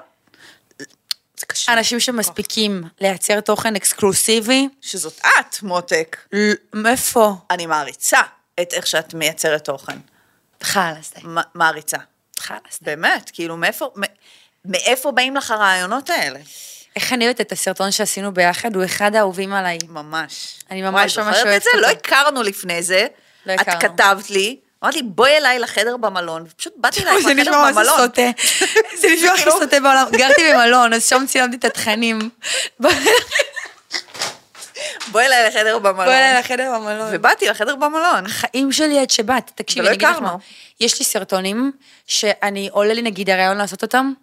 [1.39, 1.73] זה קשה.
[1.73, 6.17] אנשים שמספיקים לייצר תוכן אקסקלוסיבי, שזאת את, מותק.
[6.73, 7.35] מאיפה?
[7.51, 8.21] אני מעריצה
[8.61, 9.97] את איך שאת מייצרת תוכן.
[10.63, 11.21] חלאס די.
[11.55, 11.97] מעריצה.
[12.39, 12.85] חלאס די.
[12.85, 13.57] באמת, כאילו,
[14.65, 15.11] מאיפה...
[15.11, 16.39] באים לך הרעיונות האלה?
[16.95, 19.77] איך אני אוהבת את הסרטון שעשינו ביחד, הוא אחד האהובים עליי.
[19.87, 20.59] ממש.
[20.71, 21.69] אני ממש ממש אוהבת את זה?
[21.81, 23.07] לא הכרנו לפני זה.
[23.45, 23.79] לא את הכרנו.
[23.79, 27.73] כתבת לי, אמרת לי, בואי אליי לחדר במלון, ופשוט באתי אלייך זה לחדר נשמע מה
[27.73, 27.97] זה במלון.
[27.97, 28.21] סוטה.
[29.01, 30.05] זה נשמע הכי סוטה בעולם.
[30.11, 32.29] גרתי במלון, אז שם צילמתי את התכנים.
[32.79, 32.93] בואי
[35.11, 36.07] בואי אליי לחדר במלון.
[36.07, 37.09] אליי לחדר במלון.
[37.11, 38.27] ובאתי לחדר במלון.
[38.27, 40.17] חיים שלי עד שבאת, תקשיבי, אני אגיד לך.
[40.17, 40.35] מה.
[40.79, 41.71] יש לי סרטונים
[42.07, 44.13] שאני עולה לי נגיד הרעיון לעשות אותם,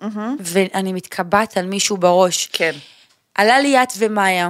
[0.41, 2.49] ואני מתקבעת על מישהו בראש.
[2.53, 2.73] כן.
[3.35, 4.49] עלה לי את ומאיה,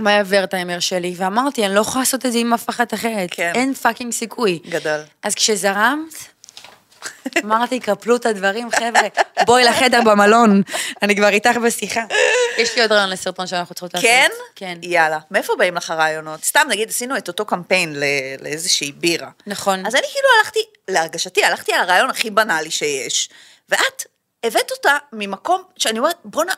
[0.00, 3.28] מאיה ורטהיימר שלי, ואמרתי, אני לא יכולה לעשות את זה עם אף אחת אחרת.
[3.30, 3.52] כן.
[3.54, 4.58] אין fucking סיכוי.
[4.68, 5.00] גדול.
[5.22, 6.14] אז כשזרמת,
[7.44, 9.08] אמרתי, קפלו את הדברים, חבר'ה,
[9.46, 10.62] בואי לחדר במלון,
[11.02, 12.00] אני כבר איתך בשיחה.
[12.58, 14.08] יש לי עוד רעיון לסרטון שאנחנו צריכות לעשות.
[14.10, 14.28] כן?
[14.56, 14.78] כן.
[14.82, 15.18] יאללה.
[15.30, 16.44] מאיפה באים לך רעיונות?
[16.44, 17.96] סתם, נגיד, עשינו את אותו קמפיין
[18.40, 19.30] לאיזושהי בירה.
[19.46, 19.86] נכון.
[19.86, 23.28] אז אני כאילו הלכתי, להרגשתי, הלכתי על הרעיון הכי בנאלי שיש.
[23.68, 24.04] ואת
[24.44, 26.52] הבאת אותה ממקום שאני אומרת, בואנה,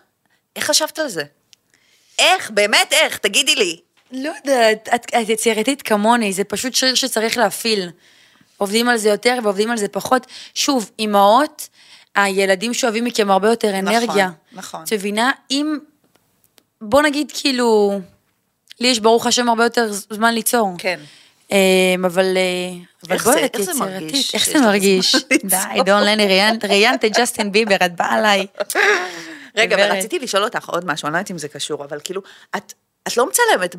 [0.57, 1.22] איך חשבת על זה?
[2.19, 2.51] איך?
[2.51, 3.17] באמת איך?
[3.17, 3.81] תגידי לי.
[4.13, 7.91] לא יודעת, את, את יצירתית כמוני, זה פשוט שריר שצריך להפעיל.
[8.57, 10.27] עובדים על זה יותר ועובדים על זה פחות.
[10.55, 11.69] שוב, אימהות,
[12.15, 14.31] הילדים שואבים מכם הרבה יותר אנרגיה.
[14.53, 14.83] נכון.
[14.83, 15.31] את מבינה?
[15.51, 15.79] אם,
[16.81, 18.01] בוא נגיד כאילו,
[18.81, 20.75] לי יש ברוך השם הרבה יותר זמן ליצור.
[20.79, 21.01] כן.
[21.53, 23.81] אה, אבל, אה, אבל בואי, את יצירתית.
[23.81, 25.17] מרגיש איך זה מרגיש?
[25.45, 25.57] די?
[25.87, 26.27] דון לני,
[26.69, 28.47] ראיינת את ג'סטין ביבר, את באה עליי.
[29.57, 29.77] רגע.
[29.81, 32.23] ורציתי לשאול אותך עוד משהו, אני לא יודעת אם זה קשור, אבל כאילו,
[32.57, 32.73] את,
[33.07, 33.77] את לא מצלמת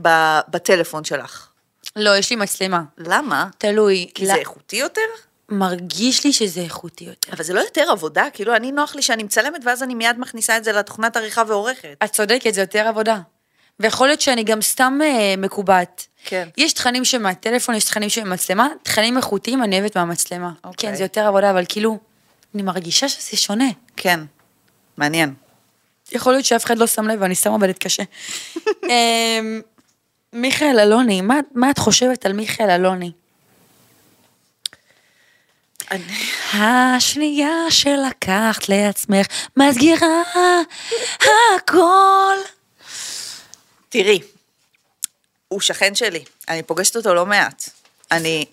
[0.48, 1.48] בטלפון שלך.
[1.96, 2.84] לא, יש לי מצלמה.
[2.98, 3.48] למה?
[3.58, 4.10] תלוי.
[4.14, 5.02] כי זה איכותי יותר?
[5.50, 7.34] מרגיש לי שזה איכותי יותר.
[7.34, 10.58] אבל זה לא יותר עבודה, כאילו, אני נוח לי שאני מצלמת, ואז אני מיד מכניסה
[10.58, 11.98] את זה לתוכנת עריכה ועורכת.
[12.04, 13.20] את צודקת, זה יותר עבודה.
[13.80, 16.08] ויכול להיות שאני גם סתם אה, מקובעת.
[16.26, 16.50] כן.
[16.58, 20.52] יש תכנים שמהטלפון, יש תכנים שממצלמה, תכנים איכותיים אני אוהבת מהמצלמה.
[20.64, 20.90] אוקיי.
[20.90, 22.00] כן, זה יותר עבודה, אבל כאילו,
[22.56, 23.70] אני מרגישה שזה שונה.
[23.96, 24.20] כן,
[24.98, 25.34] מעניין.
[26.14, 28.03] יכול להיות שאף אחד לא שם לב ואני סתם עובדת קשה.
[28.84, 29.61] אמ,
[30.34, 33.11] מיכאל אלוני, מה, מה את חושבת על מיכאל אלוני?
[36.53, 40.22] השנייה שלקחת לעצמך, מסגירה
[41.55, 42.36] הכל.
[43.89, 44.20] תראי,
[45.47, 47.70] הוא שכן שלי, אני פוגשת אותו לא מעט.
[48.11, 48.45] אני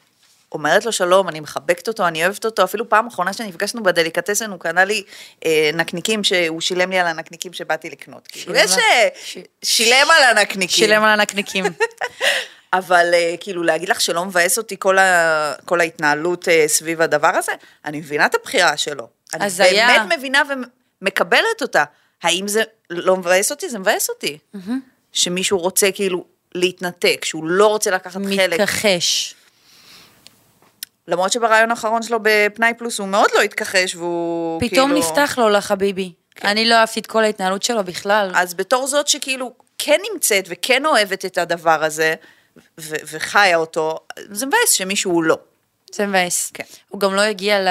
[0.53, 4.61] אומרת לו שלום, אני מחבקת אותו, אני אוהבת אותו, אפילו פעם אחרונה שנפגשנו בדליקטסן, הוא
[4.61, 5.03] קנה לי
[5.44, 8.26] אה, נקניקים, שהוא שילם לי על הנקניקים שבאתי לקנות.
[8.26, 8.72] כאילו, יש...
[8.78, 10.84] אה, ש- שילם על הנקניקים.
[10.86, 11.64] שילם על הנקניקים.
[12.72, 17.28] אבל אה, כאילו להגיד לך שלא מבאס אותי כל, ה, כל ההתנהלות אה, סביב הדבר
[17.34, 17.53] הזה,
[17.84, 19.09] אני מבינה את הבחירה שלו.
[19.34, 20.42] אני אז היה- באמת מבינה
[21.03, 21.84] ומקבלת אותה.
[22.22, 23.68] האם זה לא מבאס אותי?
[23.68, 24.38] זה מבאס אותי.
[25.12, 26.24] שמישהו רוצה כאילו
[26.55, 28.61] להתנתק, שהוא לא רוצה לקחת חלק.
[28.61, 29.34] מתכחש.
[31.11, 34.98] למרות שברעיון האחרון שלו בפנאי פלוס הוא מאוד לא התכחש והוא פתאום כאילו...
[35.11, 36.12] נפתח לו לחביבי.
[36.44, 38.30] אני לא אהבתי את כל ההתנהלות שלו בכלל.
[38.34, 42.14] אז בתור זאת שכאילו כן נמצאת וכן אוהבת את הדבר הזה,
[42.80, 43.98] ו- וחיה אותו,
[44.30, 45.38] זה מבאס שמישהו לא.
[45.92, 46.50] זה מבאס.
[46.54, 46.64] כן.
[46.88, 47.68] הוא גם לא הגיע ל-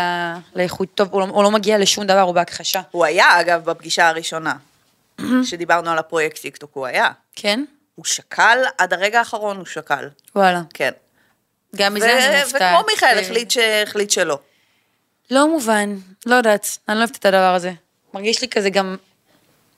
[0.55, 2.81] לאיכות טוב, הוא לא- הוא לא מגיע לשום דבר, הוא בהכחשה.
[2.91, 4.53] הוא היה, אגב, בפגישה הראשונה,
[5.49, 7.07] שדיברנו על הפרויקט טיקטוק, הוא היה.
[7.35, 7.63] כן?
[7.95, 10.07] הוא שקל, עד הרגע האחרון הוא שקל.
[10.35, 10.61] וואלה.
[10.73, 10.91] כן.
[11.75, 12.61] גם ו- מזה אני מופתעת.
[12.61, 13.57] וכמו מיכאל ו- החליט, ש...
[13.57, 14.39] החליט שלא.
[15.31, 15.95] לא מובן,
[16.25, 17.71] לא יודעת, אני לא אוהבת את הדבר הזה.
[18.13, 18.95] מרגיש לי כזה גם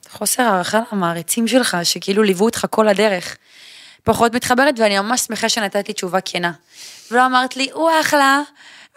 [0.09, 3.37] חוסר הערכה למעריצים שלך, שכאילו ליוו אותך כל הדרך.
[4.03, 6.51] פחות מתחברת, ואני ממש שמחה שנתת לי תשובה כנה.
[7.11, 8.41] ולא אמרת לי, הוא אחלה,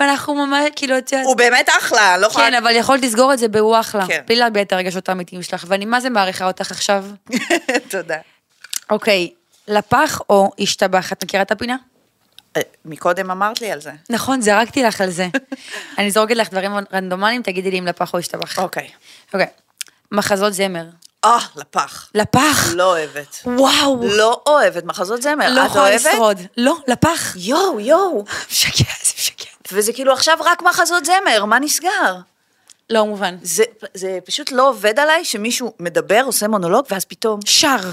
[0.01, 1.27] ואנחנו ממש, כאילו, את יודעת...
[1.27, 2.47] הוא באמת אחלה, לא יכולה...
[2.47, 4.23] כן, אבל יכולת לסגור את זה ב"הוא אחלה", כן.
[4.27, 7.05] בלי להביע את הרגשות האמיתיים שלך, ואני מה זה מעריכה אותך עכשיו.
[7.91, 8.19] תודה.
[8.91, 9.31] אוקיי,
[9.69, 11.77] לפח או השתבח, את מכירה את הפינה?
[12.57, 13.91] אה, מקודם אמרת לי על זה.
[14.11, 15.29] נכון, זרקתי לך על זה.
[15.99, 18.59] אני זורקת לך דברים רנדומליים, תגידי לי אם לפח או השתבח.
[18.59, 18.89] אוקיי.
[19.33, 19.47] אוקיי,
[20.13, 20.85] מחזות זמר.
[21.25, 22.11] אה, לפח.
[22.15, 22.73] לפח.
[22.75, 23.37] לא אוהבת.
[23.47, 24.01] וואו.
[24.03, 25.55] לא אוהבת מחזות זמר.
[25.55, 25.95] לא יכולה?
[25.95, 26.39] לשרוד.
[26.57, 27.37] לא, לפח.
[27.37, 28.25] יואו, יואו.
[28.51, 29.51] משגע, זה משגע.
[29.73, 32.17] וזה כאילו עכשיו רק מחזות זמר, מה נסגר?
[32.91, 33.37] לא מובן.
[33.43, 37.91] זה, זה פשוט לא עובד עליי שמישהו מדבר, עושה מונולוג, ואז פתאום, שר.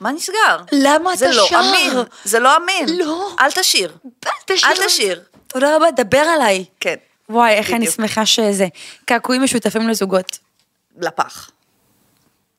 [0.00, 0.56] מה נסגר?
[0.72, 1.60] למה זה אתה לא שר?
[1.60, 1.92] אמין,
[2.24, 2.98] זה לא אמין.
[2.98, 3.30] לא.
[3.40, 3.92] אל תשיר.
[4.26, 4.68] אל תשיר.
[4.68, 5.22] אל תשיר.
[5.46, 6.64] תודה רבה, דבר עליי.
[6.80, 6.94] כן,
[7.28, 7.94] וואי, איך אני בדיוק.
[7.94, 8.66] שמחה שזה.
[9.04, 10.38] קעקועים משותפים לזוגות.
[11.00, 11.50] לפח.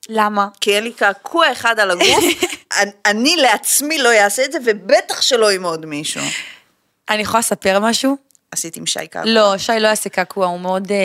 [0.09, 0.47] למה?
[0.61, 2.23] כי אין לי קעקוע אחד על הגוף,
[2.79, 6.21] אני, אני לעצמי לא אעשה את זה, ובטח שלא עם עוד מישהו.
[7.09, 8.17] אני יכולה לספר משהו?
[8.51, 9.31] עשיתי עם שי קעקוע.
[9.31, 10.97] לא, שי לא יעשה קעקוע, הוא מאוד אה,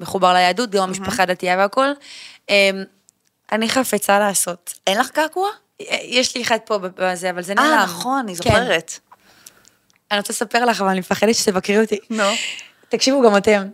[0.00, 1.88] מחובר ליהדות, גם המשפחה דתייה והכל.
[2.50, 2.70] אה,
[3.52, 4.74] אני חפצה לעשות.
[4.86, 5.48] אין לך קעקוע?
[5.80, 7.78] אה, יש לי אחד פה בזה, אבל זה נעלם.
[7.78, 8.42] אה, נכון, אני כן.
[8.50, 8.98] זוכרת.
[10.10, 11.98] אני רוצה לספר לך, אבל אני מפחדת שתבקרי אותי.
[12.10, 12.22] נו.
[12.88, 13.66] תקשיבו גם אתם.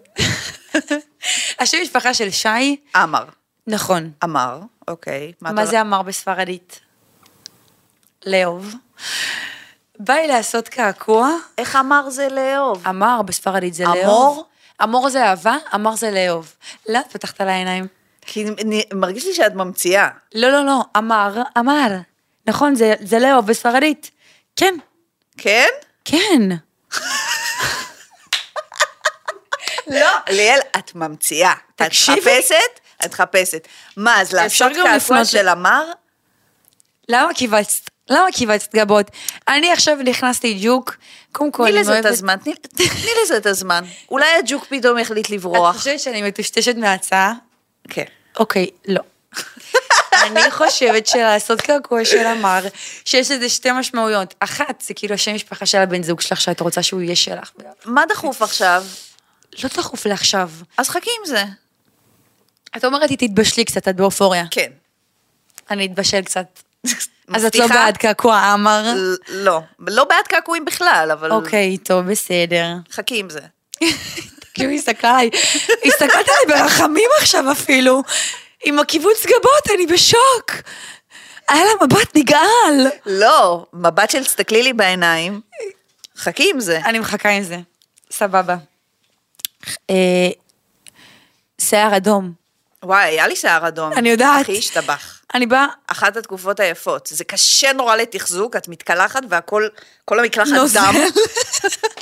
[1.61, 3.24] השם משפחה של שי, אמר.
[3.66, 4.11] נכון.
[4.24, 5.32] אמר, אוקיי.
[5.40, 6.80] מה אתה- זה אמר בספרדית?
[8.26, 8.74] לאהוב.
[9.98, 12.88] בא לי לעשות קעקוע, איך אמר זה לאהוב?
[12.88, 13.96] אמר בספרדית זה אמור?
[13.96, 14.42] לאהוב.
[14.82, 16.55] אמור זה אהבה, אמר זה לאהוב.
[16.88, 17.86] לאט פתחת על העיניים.
[18.27, 20.09] כי אני- מרגיש לי שאת ממציאה.
[20.35, 21.89] לא, לא, לא, אמר, אמר.
[22.47, 24.11] נכון, זה, זה לאהוב בספרדית.
[24.57, 24.75] כן,
[25.39, 25.68] כן?
[26.05, 26.43] כן.
[29.87, 30.07] לא.
[30.29, 31.53] ליאל, את ממציאה.
[31.77, 32.18] תקשיבי.
[32.20, 32.81] את מחפשת?
[33.05, 33.68] את מחפשת.
[33.97, 35.85] מה, אז לעשות קעקוע של אמר?
[37.09, 37.91] למה קיבצת?
[38.11, 39.07] למה קיבצת גבות?
[39.49, 40.97] אני עכשיו נכנסתי ג'וק,
[41.33, 42.05] קודם כל, תני לזה את.
[42.05, 42.37] הזמן,
[42.77, 43.85] תני לזה את הזמן.
[44.11, 45.77] אולי הג'וק פתאום החליט את לברוח.
[45.77, 47.33] חושבת שאני מטושטשת מההצעה?
[47.89, 48.05] כן.
[48.39, 49.01] אוקיי, לא.
[50.22, 52.61] אני חושבת שלעשות קעקוע של אמר,
[53.05, 54.35] שיש לזה שתי משמעויות.
[54.41, 57.51] אחת, זה כאילו השם משפחה של הבן זוג שלך, שאת רוצה שהוא יהיה שלך.
[57.85, 58.85] מה דחוף עכשיו?
[59.62, 60.51] לא דחוף לעכשיו.
[60.78, 61.45] אז חכי עם זה.
[62.76, 64.45] את אומרת לי, תתבשלי קצת, את באופוריה.
[64.51, 64.70] כן.
[65.70, 66.61] אני אתבשל קצת.
[67.35, 67.66] אז את לא?
[67.66, 68.95] בעד קעקוע אמר?
[69.28, 69.61] לא.
[69.78, 72.74] לא בעד קעקועים בכלל, אבל אוקיי, טוב, בסדר.
[72.91, 73.41] חכי עם זה.
[74.55, 75.30] כאילו, היא הסתכלה עליי,
[75.84, 78.03] הסתכלת עליי ברחמים עכשיו אפילו.
[78.64, 80.53] עם הקיבוץ גבות, אני בשוק.
[81.48, 82.86] היה לה מבט נגעל.
[83.07, 85.40] לא, מבט של תסתכלי לי בעיניים.
[86.16, 86.80] חכי עם זה.
[86.84, 87.57] אני מחכה עם זה.
[88.11, 88.57] סבבה.
[89.90, 90.30] אה,
[91.61, 92.32] שיער אדום.
[92.84, 93.92] וואי, היה לי שיער אדום.
[93.92, 94.42] אני יודעת.
[94.42, 95.20] אחי השתבח.
[95.34, 95.66] אני באה...
[95.86, 97.09] אחת התקופות היפות.
[97.12, 99.68] זה קשה נורא לתחזוק, את מתקלחת והכל,
[100.05, 100.80] כל המקלחת נוזל.
[100.80, 100.94] דם.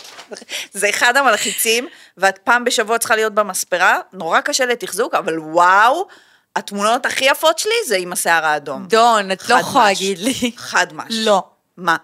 [0.72, 6.07] זה אחד המלחיצים, ואת פעם בשבוע צריכה להיות במספרה, נורא קשה לתחזוק, אבל וואו,
[6.57, 8.87] התמונות הכי יפות שלי זה עם השיער האדום.
[8.87, 9.85] דון, את לא יכולה.
[9.85, 10.53] להגיד לי.
[10.57, 11.05] חד מש.
[11.11, 11.43] לא.
[11.76, 11.97] מה?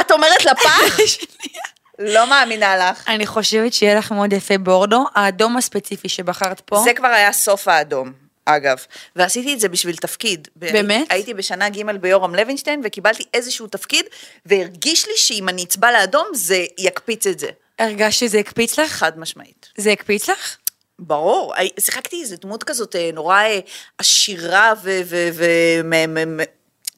[0.00, 0.98] את אומרת לפח?
[1.98, 3.08] לא מאמינה לך.
[3.08, 6.80] אני חושבת שיהיה לך מאוד יפה בורדו, האדום הספציפי שבחרת פה.
[6.84, 8.12] זה כבר היה סוף האדום,
[8.44, 8.76] אגב.
[9.16, 10.48] ועשיתי את זה בשביל תפקיד.
[10.56, 11.06] באמת?
[11.10, 14.06] הייתי בשנה ג' ביורם לוינשטיין, וקיבלתי איזשהו תפקיד,
[14.46, 17.48] והרגיש לי שאם אני אצבע לאדום, זה יקפיץ את זה.
[17.78, 18.92] הרגשת שזה הקפיץ לך?
[18.92, 19.68] חד משמעית.
[19.76, 20.56] זה הקפיץ לך?
[20.98, 23.60] ברור, שיחקתי איזה דמות כזאת אה, נורא אה,
[23.98, 25.00] עשירה ו...
[25.04, 25.44] ו, ו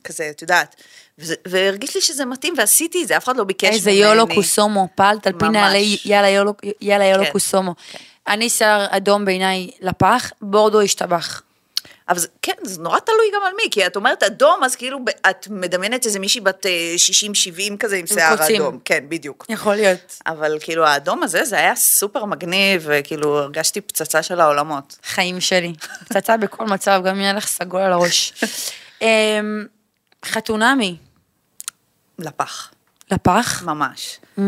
[0.05, 0.77] כזה, את יודעת.
[1.19, 4.03] והרגיש לי שזה מתאים, ועשיתי את זה, אף אחד לא ביקש איזה ממני.
[4.03, 5.49] יולו קוסומו, פעלת על פי.
[5.49, 7.75] נעלי יאללה יולו, כן, קוסומו.
[8.29, 11.43] אני שיער אדום בעיניי לפח, בורדו השתבח.
[12.09, 14.99] אבל זה, כן, זה נורא תלוי גם על מי, כי את אומרת אדום, אז כאילו
[15.31, 16.95] את מדמיינת איזה מישהי בת אה,
[17.73, 18.63] 60-70 כזה עם שיער קוצים.
[18.63, 18.79] אדום.
[18.85, 19.47] כן, בדיוק.
[19.49, 20.21] יכול להיות.
[20.27, 24.99] אבל כאילו האדום הזה, זה היה סופר מגניב, וכאילו הרגשתי פצצה של העולמות.
[25.05, 25.73] חיים שלי.
[26.09, 28.33] פצצה בכל מצב, גם אם יהיה לך סגול על הראש.
[29.03, 29.67] אמ,
[30.25, 30.97] חתונמי,
[32.19, 32.71] לפח,
[33.11, 33.63] לפח?
[33.63, 34.19] ממש.
[34.39, 34.41] Mm.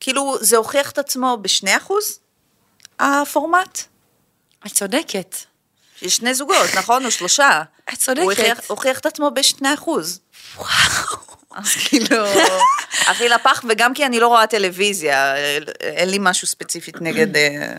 [0.00, 2.18] כאילו, זה הוכיח את עצמו בשני אחוז,
[3.00, 3.80] הפורמט.
[4.66, 5.36] את צודקת.
[6.02, 7.04] יש שני זוגות, נכון?
[7.04, 7.62] או שלושה.
[7.92, 8.22] את צודקת.
[8.22, 10.20] הוא הוכיח, הוכיח את עצמו בשני אחוז.
[10.56, 10.66] וואו.
[11.56, 12.24] אז כאילו,
[13.06, 15.36] הכי לפח, וגם כי אני לא רואה טלוויזיה,
[15.80, 17.36] אין לי משהו ספציפית נגד...
[17.36, 17.72] אה,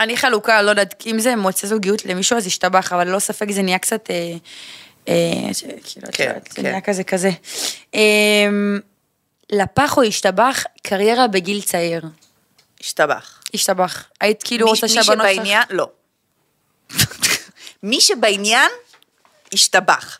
[0.00, 3.62] אני חלוקה, לא יודעת, אם זה מוצא זוגיות למישהו אז השתבח, אבל ללא ספק זה
[3.62, 4.34] נהיה קצת, אה,
[5.08, 6.62] אה, ש- כאילו, כן, יודעת, זה כן.
[6.62, 7.30] נהיה כזה כזה.
[7.94, 8.48] אה,
[9.50, 12.02] לפח או השתבח, קריירה בגיל צעיר.
[12.80, 13.39] השתבח.
[13.54, 14.04] השתבח.
[14.20, 15.34] היית כאילו מי- רוצה מי שהבנות שלך...
[15.34, 15.88] שבעניין, לא.
[17.82, 18.70] מי שבעניין,
[19.54, 20.18] השתבח.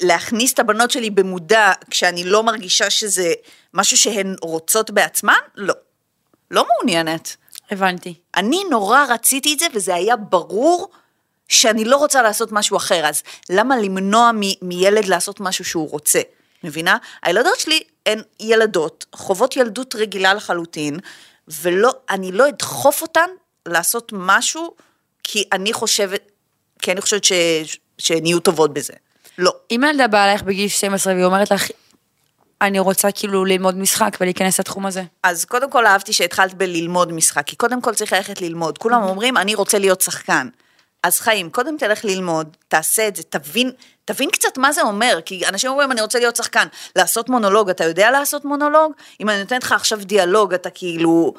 [0.00, 3.32] להכניס את הבנות שלי במודע, כשאני לא מרגישה שזה
[3.74, 5.74] משהו שהן רוצות בעצמן, לא.
[6.50, 7.36] לא מעוניינת.
[7.70, 8.14] הבנתי.
[8.36, 10.90] אני נורא רציתי את זה, וזה היה ברור
[11.48, 16.20] שאני לא רוצה לעשות משהו אחר, אז למה למנוע מ- מילד לעשות משהו שהוא רוצה?
[16.64, 16.96] מבינה?
[17.22, 20.98] הילדות שלי הן ילדות, חוות ילדות רגילה לחלוטין,
[21.48, 23.30] ולא, אני לא אדחוף אותן
[23.66, 24.74] לעשות משהו,
[25.22, 26.30] כי אני חושבת,
[26.82, 27.32] כי אני חושבת ש,
[27.98, 28.92] שהן יהיו טובות בזה.
[29.38, 29.52] לא.
[29.70, 31.70] אם ילדה באה אלייך בגיל 12 והיא אומרת לך,
[32.62, 35.02] אני רוצה כאילו ללמוד משחק ולהיכנס לתחום הזה.
[35.22, 38.78] אז קודם כל אהבתי שהתחלת בללמוד משחק, כי קודם כל צריך ללכת ללמוד.
[38.78, 40.48] כולם אומרים, אני רוצה להיות שחקן.
[41.04, 43.70] אז חיים, קודם תלך ללמוד, תעשה את זה, תבין,
[44.04, 46.66] תבין קצת מה זה אומר, כי אנשים אומרים, אני רוצה להיות שחקן.
[46.96, 48.92] לעשות מונולוג, אתה יודע לעשות מונולוג?
[49.20, 51.34] אם אני נותנת לך עכשיו דיאלוג, אתה כאילו...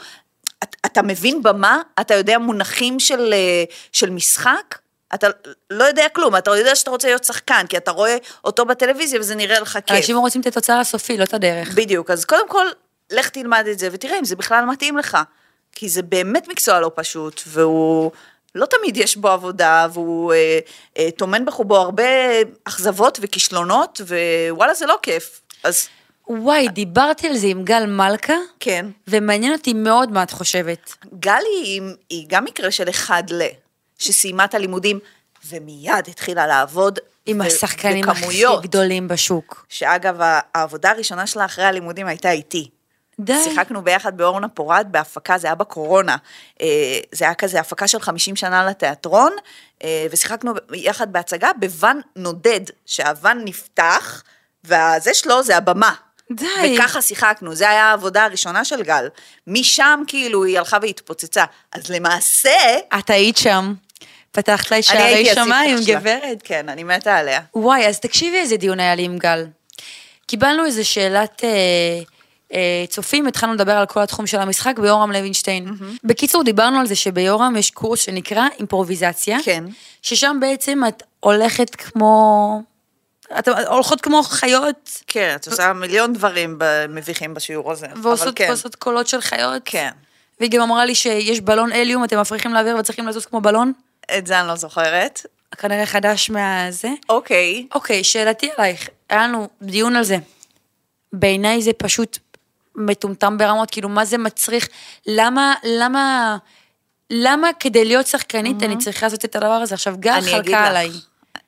[0.63, 1.81] אתה, אתה מבין במה?
[2.01, 4.77] אתה יודע מונחים של, אה, של משחק?
[5.13, 5.27] אתה
[5.69, 9.35] לא יודע כלום, אתה יודע שאתה רוצה להיות שחקן, כי אתה רואה אותו בטלוויזיה וזה
[9.35, 9.97] נראה לך כיף.
[9.97, 11.73] אנשים רוצים את התוצר הסופי, לא את הדרך.
[11.75, 12.65] בדיוק, אז קודם כל,
[13.11, 15.17] לך תלמד את זה ותראה אם זה בכלל מתאים לך.
[15.71, 18.11] כי זה באמת מקצוע לא פשוט, והוא,
[18.55, 20.59] לא תמיד יש בו עבודה, והוא אה,
[20.97, 22.03] אה, טומן בחובו הרבה
[22.63, 24.01] אכזבות וכישלונות,
[24.49, 25.41] ווואלה, זה לא כיף.
[25.63, 25.87] אז
[26.27, 28.85] וואי, דיברתי על זה עם גל מלכה, כן.
[29.07, 30.93] ומעניין אותי מאוד מה את חושבת.
[31.19, 33.41] גלי היא, היא גם מקרה של אחד ל,
[33.99, 34.99] שסיימה את הלימודים
[35.49, 36.99] ומיד התחילה לעבוד.
[37.25, 38.43] עם ו- השחקנים הכי.
[38.61, 39.65] גדולים בשוק.
[39.69, 40.17] שאגב,
[40.53, 42.69] העבודה הראשונה שלה אחרי הלימודים הייתה איתי.
[43.19, 43.43] די.
[43.43, 46.15] שיחקנו ביחד באורנה פורת בהפקה, זה היה בקורונה.
[46.61, 49.31] אה, זה היה כזה הפקה של 50 שנה לתיאטרון,
[49.83, 54.23] אה, ושיחקנו יחד בהצגה בוואן נודד, שהוואן נפתח,
[54.63, 55.93] והזה שלו זה הבמה.
[56.31, 56.45] די.
[56.75, 59.07] וככה שיחקנו, זה היה העבודה הראשונה של גל.
[59.47, 61.43] משם כאילו היא הלכה והתפוצצה.
[61.71, 63.73] אז למעשה, את היית שם.
[64.31, 65.77] פתחת לה שערי שמיים.
[65.87, 66.37] גברת.
[66.43, 67.41] כן, אני מתה עליה.
[67.55, 69.45] וואי, אז תקשיבי איזה דיון היה לי עם גל.
[70.27, 72.01] קיבלנו איזה שאלת אה,
[72.89, 75.67] צופים, התחלנו לדבר על כל התחום של המשחק ביורם לוינשטיין.
[76.03, 79.37] בקיצור, דיברנו על זה שביורם יש קורס שנקרא אימפרוביזציה.
[79.43, 79.63] כן.
[80.01, 82.61] ששם בעצם את הולכת כמו...
[83.39, 87.87] אתן הולכות כמו חיות, כן, את עושה מיליון דברים מביכים בשיעור הזה.
[88.01, 88.45] ועושות כן.
[88.49, 89.61] ועושות קולות של חיות.
[89.65, 89.89] כן.
[90.39, 93.73] והיא גם אמרה לי שיש בלון הליום, אתם מפריחים לאוויר וצריכים לזוז כמו בלון.
[94.17, 95.25] את זה אני לא זוכרת.
[95.57, 96.89] כנראה חדש מהזה.
[97.09, 97.67] אוקיי.
[97.75, 100.17] אוקיי, שאלתי עלייך, היה לנו דיון על זה.
[101.13, 102.17] בעיניי זה פשוט
[102.75, 104.67] מטומטם ברמות, כאילו מה זה מצריך,
[105.07, 106.37] למה, למה,
[107.09, 109.75] למה כדי להיות שחקנית אני צריכה לעשות את הדבר הזה?
[109.75, 110.67] עכשיו, גל אני אגיד חלקה.
[110.67, 110.91] עליי.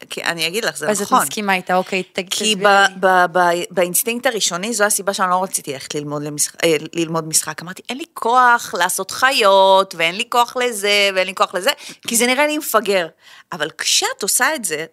[0.10, 1.22] כי אני אגיד לך, זה אז את נכון.
[1.22, 2.86] מסכימה איתה, אוקיי, תגיד, כי ב-.
[3.00, 7.62] ב- ב- באינסטינקט הראשוני, זו הסיבה שאני לא רציתי ללכת ללמוד, למשחק, אה, ללמוד משחק.
[7.62, 11.72] אמרתי, אין לי כוח לעשות חיות, ואין לי כוח לזה, ואין לי כוח לזה,
[12.08, 13.08] כי זה נראה לי מפגר.
[13.52, 14.86] אבל כשאת עושה את זה,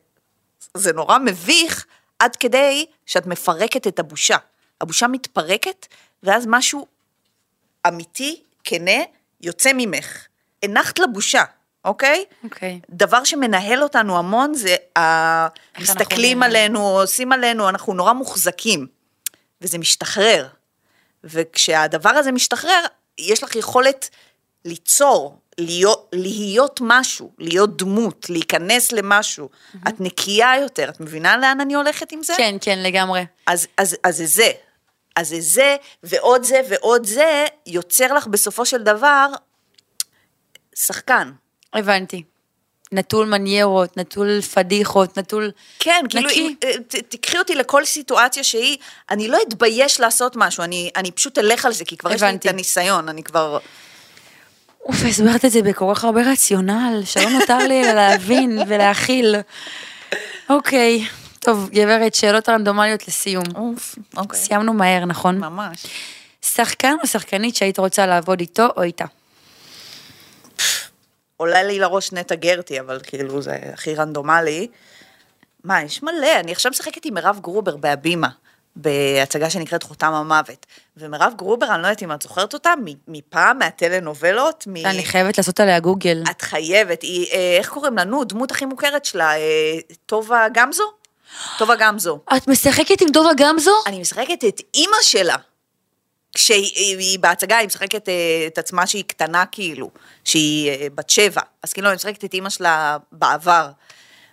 [0.75, 1.85] זה נורא מביך,
[2.19, 4.37] עד כדי שאת מפרקת את הבושה.
[4.81, 5.87] הבושה מתפרקת,
[6.25, 6.87] ואז משהו
[7.89, 9.03] אמיתי, כנה,
[9.41, 10.27] יוצא ממך.
[10.63, 11.43] הנחת לבושה,
[11.85, 12.25] אוקיי?
[12.45, 12.81] אוקיי.
[12.91, 15.47] דבר שמנהל אותנו המון זה ה...
[15.75, 16.67] איך מסתכלים אנחנו נראים.
[16.69, 18.87] עלינו, עושים עלינו, אנחנו נורא מוחזקים.
[19.61, 20.49] וזה משתחרר.
[21.25, 22.85] וכשהדבר הזה משתחרר,
[23.19, 24.11] יש לך יכולת
[24.65, 29.49] ליצור, להיות, להיות משהו, להיות דמות, להיכנס למשהו.
[29.89, 32.35] את נקייה יותר, את מבינה לאן אני הולכת עם זה?
[32.37, 33.25] כן, כן, לגמרי.
[33.47, 34.51] אז, אז, אז זה זה.
[35.17, 39.27] אז זה זה, ועוד זה, ועוד זה, יוצר לך בסופו של דבר
[40.75, 41.33] שחקן.
[41.75, 42.23] הבנתי.
[42.93, 45.51] נטול מניירות, נטול פדיחות, נטול...
[45.79, 46.41] כן, כאילו, נקי.
[46.41, 48.79] אם, אה, תקחי אותי לכל סיטואציה שהיא,
[49.11, 52.29] אני לא אתבייש לעשות משהו, אני, אני פשוט אלך על זה, כי כבר יש לי
[52.29, 52.49] הבנתי.
[52.49, 53.59] את הניסיון, אני כבר...
[54.85, 59.37] אוף, הסברת את זה בכל כך הרבה רציונל, שלא נותר לי אלא להבין ולהכיל.
[60.51, 61.05] אוקיי,
[61.45, 63.45] טוב, גברת, שאלות רנדומליות לסיום.
[63.55, 64.39] אוף, אוקיי.
[64.39, 65.39] סיימנו מהר, נכון?
[65.39, 65.87] ממש.
[66.43, 69.05] שחקן או שחקנית שהיית רוצה לעבוד איתו או איתה?
[71.37, 74.69] עולה לי לראש נטע גרטי, אבל כאילו זה הכי רנדומלי.
[75.65, 78.29] מה, יש מלא, אני עכשיו משחקת עם מירב גרובר בהבימה,
[78.77, 80.67] בהצגה שנקראת חותם המוות.
[80.97, 82.73] ומירב גרובר, אני לא יודעת אם את זוכרת אותה,
[83.09, 84.77] מפעם, מהטלנובלות, מ...
[84.77, 86.23] אני חייבת לעשות עליה גוגל.
[86.31, 88.05] את חייבת, היא, אה, איך קוראים לה?
[88.05, 91.04] נו, דמות הכי מוכרת שלה, אה, טובה גמזו?
[91.59, 92.19] טובה גמזו.
[92.37, 93.73] את משחקת עם דובה גמזו?
[93.87, 95.37] אני משחקת את אימא שלה.
[96.35, 98.15] כשהיא היא- היא בהצגה, היא משחקת אה,
[98.47, 99.91] את עצמה שהיא קטנה כאילו,
[100.25, 101.41] שהיא אה, בת שבע.
[101.63, 103.69] אז כאילו, אני משחקת את אימא שלה בעבר.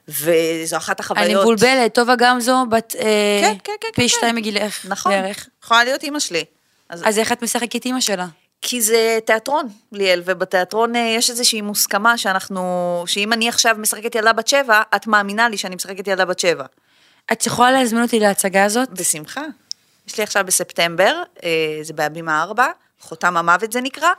[0.08, 1.26] וזו אחת החוויות.
[1.26, 2.96] אני מבולבלת, טובה גמזו, בת...
[3.00, 4.36] אה, כן, כן, כן, פי כן, שתיים כן.
[4.36, 4.86] מגילך.
[4.86, 5.48] נכון, בערך.
[5.64, 6.44] יכולה להיות אימא שלי.
[6.90, 8.28] אז, אז איך את משחקת אימא שלה?
[8.62, 12.64] כי זה תיאטרון, ליאל, ובתיאטרון יש איזושהי מוסכמה שאנחנו,
[13.08, 16.66] שאם אני עכשיו משחקת ילדה בת שבע, את מאמינה לי שאני משחקת ילדה בת שבע.
[17.32, 18.90] את יכולה להזמין אותי להצגה הזאת?
[18.90, 19.42] בשמחה.
[20.08, 22.68] יש לי עכשיו בספטמבר, אה, זה בהבימה 4,
[23.00, 24.10] חותם המוות זה נקרא,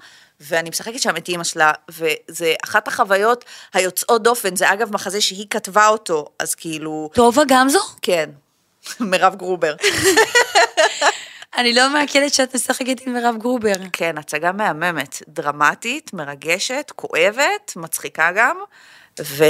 [0.41, 3.45] ואני משחקת שם את אימא שלה, וזה אחת החוויות
[3.75, 7.81] היוצאות דופן, זה אגב מחזה שהיא כתבה אותו, אז כאילו, טובה גמזו?
[8.03, 8.31] כן,
[9.01, 9.75] מירב גרובר.
[11.57, 13.73] אני לא מעכלת שאת משחקת עם מירב גרובר.
[13.93, 18.57] כן, הצגה מהממת, דרמטית, מרגשת, כואבת, מצחיקה גם,
[19.21, 19.45] ו...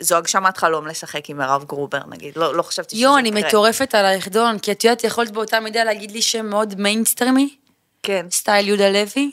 [0.00, 3.20] וזו הגשמת חלום לשחק עם מירב גרובר, נגיד, לא, לא חשבתי שזה יו, יקרה.
[3.20, 7.56] אני מטורפת עלייך, דון, כי את יודעת, יכולת באותה מידה להגיד לי שם מאוד מיינסטרימי,
[8.02, 8.26] כן.
[8.30, 9.30] style יהודה לוי,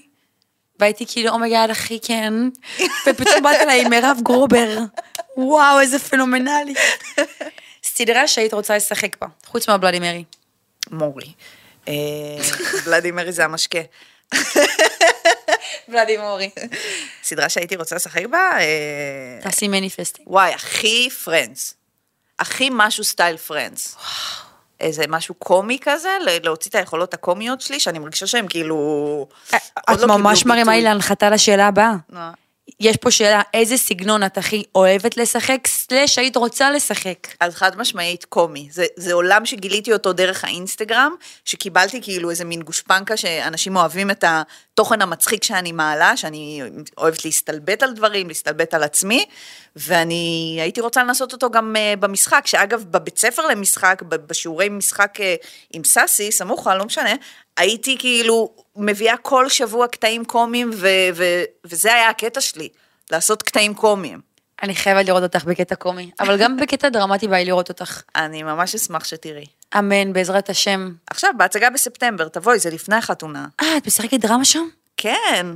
[0.79, 2.33] והייתי כאילו, oh my god, אחי, כן,
[3.07, 4.77] ופתאום באת אליי עם מירב גרובר.
[5.37, 6.73] וואו, איזה פנומנלי.
[7.83, 10.23] סדרה שהיית רוצה לשחק בה, חוץ מהבלאדי מרי.
[10.91, 11.33] מורי.
[11.87, 11.93] אה,
[12.85, 13.79] בלאדי מרי זה המשקה.
[15.87, 16.49] בלאדי מורי.
[17.23, 20.27] סדרה שהייתי רוצה לשחק בה, אה, תעשי manifesting.
[20.29, 21.73] וואי, הכי פרנדס.
[22.39, 23.97] הכי משהו style פרנדס.
[24.79, 26.09] איזה משהו קומי כזה,
[26.43, 28.75] להוציא את היכולות הקומיות שלי, שאני מרגישה שהן כאילו...
[29.87, 30.81] עוד את לא ממש מרימה לי.
[30.81, 31.95] להנחתה לשאלה הבאה.
[32.79, 37.27] יש פה שאלה, איזה סגנון את הכי אוהבת לשחק, slash היית רוצה לשחק?
[37.39, 38.67] אז חד משמעית קומי.
[38.71, 41.15] זה, זה עולם שגיליתי אותו דרך האינסטגרם,
[41.45, 46.61] שקיבלתי כאילו איזה מין גושפנקה שאנשים אוהבים את התוכן המצחיק שאני מעלה, שאני
[46.97, 49.25] אוהבת להסתלבט על דברים, להסתלבט על עצמי,
[49.75, 55.35] ואני הייתי רוצה לנסות אותו גם אה, במשחק, שאגב, בבית ספר למשחק, בשיעורי משחק אה,
[55.73, 57.13] עם סאסי, סמוכה, לא משנה,
[57.57, 62.69] הייתי כאילו מביאה כל שבוע קטעים קומיים, ו- ו- וזה היה הקטע שלי,
[63.11, 64.27] לעשות קטעים קומיים.
[64.63, 68.01] אני חייבת לראות אותך בקטע קומי, אבל גם בקטע דרמטי בא לי לראות אותך.
[68.15, 69.45] אני ממש אשמח שתראי.
[69.77, 70.91] אמן, בעזרת השם.
[71.07, 73.47] עכשיו, בהצגה בספטמבר, תבואי, זה לפני החתונה.
[73.61, 74.67] אה, את משחקת דרמה שם?
[74.97, 75.47] כן,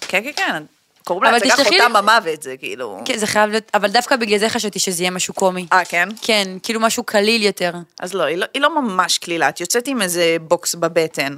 [0.00, 0.62] כן, כן, כן.
[1.04, 3.00] קוראים תשלחי לי- חותם המוות, זה כאילו...
[3.04, 5.66] כן, זה חייב להיות, אבל דווקא בגלל זה חשבתי שזה יהיה משהו קומי.
[5.72, 6.08] אה, כן?
[6.22, 7.72] כן, כאילו משהו קליל יותר.
[8.00, 11.36] אז לא, היא לא, היא לא ממש קלילה, את יוצאת עם איזה בוקס בבטן.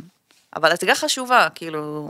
[0.56, 2.08] אבל הצגה חשובה, כאילו...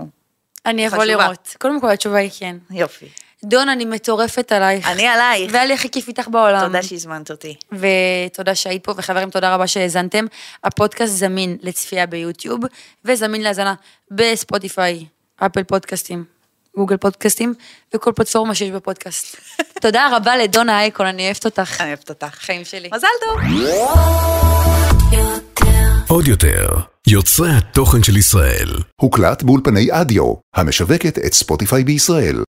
[0.66, 1.04] אני אבוא.
[1.04, 1.56] לראות.
[1.60, 2.56] קודם כל התשובה היא כן.
[2.70, 3.06] יופי.
[3.44, 4.88] דון, אני מטורפת עלייך.
[4.88, 5.52] אני עלייך.
[5.52, 6.66] והיה לי הכי כיף איתך בעולם.
[6.66, 7.54] תודה שהזמנת אותי.
[7.72, 10.24] ותודה שהיית פה, וחברים, תודה רבה שהאזנתם.
[10.64, 12.60] הפודקאסט זמין לצפייה ביוטיוב,
[13.04, 13.74] וזמין להאזנה
[14.10, 16.24] בספוטיפיי, אפל פודקאסטים,
[16.76, 17.54] גוגל פודקאסטים,
[17.94, 19.36] וכל פלטפורמה שיש בפודקאסט.
[19.82, 21.80] תודה רבה לדונה אייקון, אני אוהבת אותך.
[21.80, 22.34] אני אוהבת אותך.
[22.34, 22.88] חיים שלי.
[22.94, 23.40] מזל טוב.
[26.08, 26.68] עוד יותר,
[27.08, 28.68] יוצרי התוכן של ישראל.
[29.00, 32.44] הוקלט באולפני אדיו, המשווקת את ספוטיפיי בישראל.